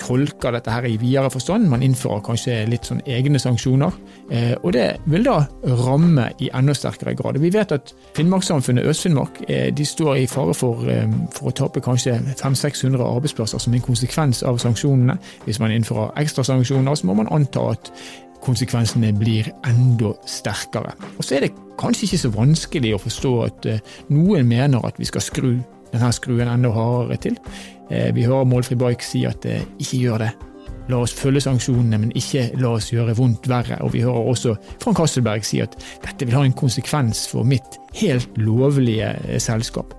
tolker 0.00 0.54
dette 0.54 0.72
her 0.72 0.86
i 0.88 0.96
videre 1.00 1.30
forstand. 1.32 1.68
Man 1.70 1.84
innfører 1.84 2.22
kanskje 2.24 2.56
litt 2.70 2.88
sånn 2.88 3.02
egne 3.08 3.40
sanksjoner. 3.40 3.96
Eh, 4.32 4.54
og 4.62 4.72
det 4.76 4.86
vil 5.10 5.26
da 5.26 5.38
ramme 5.82 6.30
i 6.40 6.50
enda 6.56 6.74
sterkere 6.76 7.14
grad. 7.18 7.38
Vi 7.42 7.52
vet 7.54 7.74
at 7.76 7.92
Finnmarkssamfunnet 8.16 8.88
Øst-Finnmark 8.90 9.42
eh, 9.48 9.68
de 9.74 9.86
står 9.86 10.22
i 10.22 10.26
fare 10.30 10.54
for, 10.56 10.86
eh, 10.88 11.06
for 11.36 11.50
å 11.50 11.54
tape 11.62 11.82
kanskje 11.84 12.16
500-600 12.32 13.04
arbeidsplasser 13.04 13.62
som 13.62 13.76
en 13.76 13.84
konsekvens 13.84 14.42
av 14.46 14.60
sanksjonene. 14.62 15.18
Hvis 15.46 15.60
man 15.62 15.74
innfører 15.74 16.14
ekstra 16.20 16.46
sanksjoner, 16.46 16.96
så 16.96 17.10
må 17.10 17.18
man 17.20 17.30
anta 17.32 17.70
at 17.74 17.92
konsekvensene 18.40 19.12
blir 19.18 19.50
enda 19.68 20.14
sterkere. 20.28 20.94
Og 21.18 21.26
så 21.26 21.36
er 21.36 21.46
det 21.46 21.56
kanskje 21.80 22.08
ikke 22.08 22.22
så 22.22 22.32
vanskelig 22.32 22.94
å 22.96 23.02
forstå 23.02 23.34
at 23.44 23.68
noen 24.08 24.48
mener 24.48 24.80
at 24.88 24.96
vi 25.00 25.08
skal 25.08 25.24
skru 25.24 25.52
denne 25.90 26.10
skruen 26.14 26.48
enda 26.48 26.70
hardere 26.74 27.18
til. 27.20 27.38
Eh, 27.90 28.14
vi 28.14 28.26
hører 28.26 28.48
Målfri 28.48 28.78
Bike 28.78 29.04
si 29.04 29.26
at 29.28 29.44
eh, 29.48 29.66
ikke 29.82 30.04
gjør 30.04 30.24
det. 30.24 30.30
La 30.90 30.98
oss 31.04 31.12
følge 31.14 31.42
sanksjonene, 31.44 31.98
men 32.02 32.14
ikke 32.18 32.48
la 32.58 32.72
oss 32.78 32.88
gjøre 32.90 33.14
vondt 33.18 33.46
verre. 33.50 33.78
Og 33.84 33.92
vi 33.94 34.02
hører 34.02 34.30
også 34.32 34.56
Frank 34.82 34.98
Hasselberg 34.98 35.46
si 35.46 35.60
at 35.62 35.76
dette 36.02 36.26
vil 36.26 36.34
ha 36.38 36.42
en 36.46 36.56
konsekvens 36.56 37.26
for 37.30 37.46
mitt 37.46 37.78
helt 38.00 38.38
lovlige 38.40 39.12
eh, 39.26 39.38
selskap. 39.42 39.94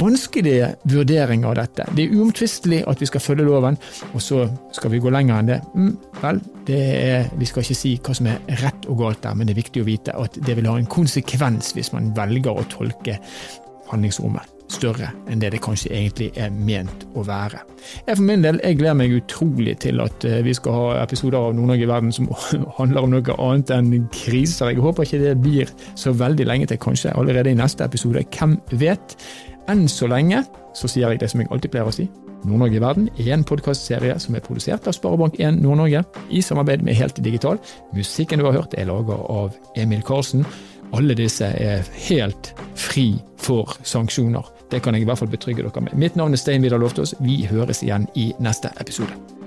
Vanskelige 0.00 0.70
vurderinger 0.88 1.50
av 1.50 1.58
dette. 1.58 1.84
Det 1.92 2.06
er 2.06 2.14
uomtvistelig 2.16 2.80
at 2.88 3.02
vi 3.02 3.08
skal 3.10 3.24
følge 3.24 3.44
loven, 3.44 3.76
og 4.12 4.24
så 4.24 4.46
skal 4.72 4.94
vi 4.94 5.02
gå 5.04 5.12
lenger 5.12 5.42
enn 5.42 5.50
det. 5.52 5.58
Mm, 5.74 5.92
vel, 6.22 6.40
det 6.68 6.80
er, 7.02 7.28
vi 7.36 7.48
skal 7.48 7.66
ikke 7.66 7.80
si 7.82 7.94
hva 7.98 8.16
som 8.16 8.30
er 8.32 8.40
rett 8.62 8.88
og 8.88 9.02
galt 9.02 9.20
der, 9.26 9.36
men 9.36 9.48
det 9.48 9.56
er 9.56 9.62
viktig 9.64 9.84
å 9.84 9.90
vite 9.90 10.16
at 10.16 10.40
det 10.40 10.56
vil 10.56 10.70
ha 10.70 10.78
en 10.80 10.88
konsekvens 10.88 11.74
hvis 11.76 11.92
man 11.96 12.12
velger 12.16 12.56
å 12.56 12.66
tolke 12.72 13.20
handlingsrommet 13.92 14.51
større 14.72 15.10
enn 15.30 15.42
det 15.42 15.52
det 15.54 15.60
kanskje 15.64 15.92
egentlig 15.92 16.30
er 16.40 16.52
ment 16.54 17.06
å 17.18 17.24
være. 17.26 17.60
Jeg 18.06 18.18
for 18.18 18.24
min 18.26 18.44
del 18.44 18.60
jeg 18.62 18.78
gleder 18.80 18.98
meg 18.98 19.14
utrolig 19.16 19.76
til 19.84 20.02
at 20.04 20.26
eh, 20.28 20.40
vi 20.46 20.54
skal 20.56 20.76
ha 20.78 20.88
episoder 21.02 21.38
av 21.38 21.54
Nord-Norge 21.56 21.86
i 21.86 21.90
verden 21.90 22.14
som 22.14 22.30
handler 22.78 23.04
om 23.04 23.14
noe 23.14 23.38
annet 23.38 23.72
enn 23.76 24.08
kriser. 24.14 24.72
Jeg 24.72 24.84
håper 24.84 25.08
ikke 25.08 25.22
det 25.22 25.36
blir 25.44 25.72
så 25.98 26.14
veldig 26.16 26.48
lenge 26.48 26.70
til, 26.70 26.80
kanskje 26.82 27.14
allerede 27.16 27.52
i 27.52 27.58
neste 27.58 27.86
episode. 27.86 28.24
Hvem 28.32 28.58
vet? 28.80 29.16
Enn 29.70 29.86
så 29.90 30.08
lenge 30.10 30.42
så 30.74 30.88
sier 30.90 31.12
jeg 31.12 31.22
det 31.22 31.30
som 31.30 31.42
jeg 31.42 31.52
alltid 31.52 31.72
pleier 31.72 31.90
å 31.90 31.94
si. 31.94 32.08
Nord-Norge 32.42 32.78
i 32.78 32.82
verden 32.82 33.08
er 33.22 33.30
en 33.36 33.44
podkastserie 33.46 34.16
som 34.22 34.34
er 34.34 34.42
produsert 34.42 34.88
av 34.90 34.96
Sparebank1 34.96 35.60
Nord-Norge 35.62 36.02
i 36.34 36.42
samarbeid 36.42 36.82
med 36.82 36.98
Helt 36.98 37.20
Digital. 37.22 37.60
Musikken 37.94 38.42
du 38.42 38.48
har 38.48 38.56
hørt 38.56 38.74
er 38.78 38.88
laget 38.90 39.22
av 39.30 39.54
Emil 39.78 40.02
Karlsen. 40.06 40.42
Alle 40.92 41.14
disse 41.16 41.46
er 41.46 41.86
helt 42.08 42.52
fri 42.78 43.14
for 43.40 43.76
sanksjoner. 43.86 44.48
Det 44.72 44.80
kan 44.80 44.96
jeg 44.96 45.04
i 45.04 45.08
hvert 45.08 45.20
fall 45.20 45.28
betrygge 45.28 45.66
dere 45.66 45.84
med. 45.84 45.92
Mitt 46.00 46.16
navn 46.16 46.32
er 46.32 46.40
Stein 46.40 46.64
Vidar 46.64 46.80
Loftaas. 46.80 47.12
Vi 47.20 47.42
høres 47.50 47.84
igjen 47.84 48.08
i 48.16 48.30
neste 48.40 48.72
episode. 48.80 49.41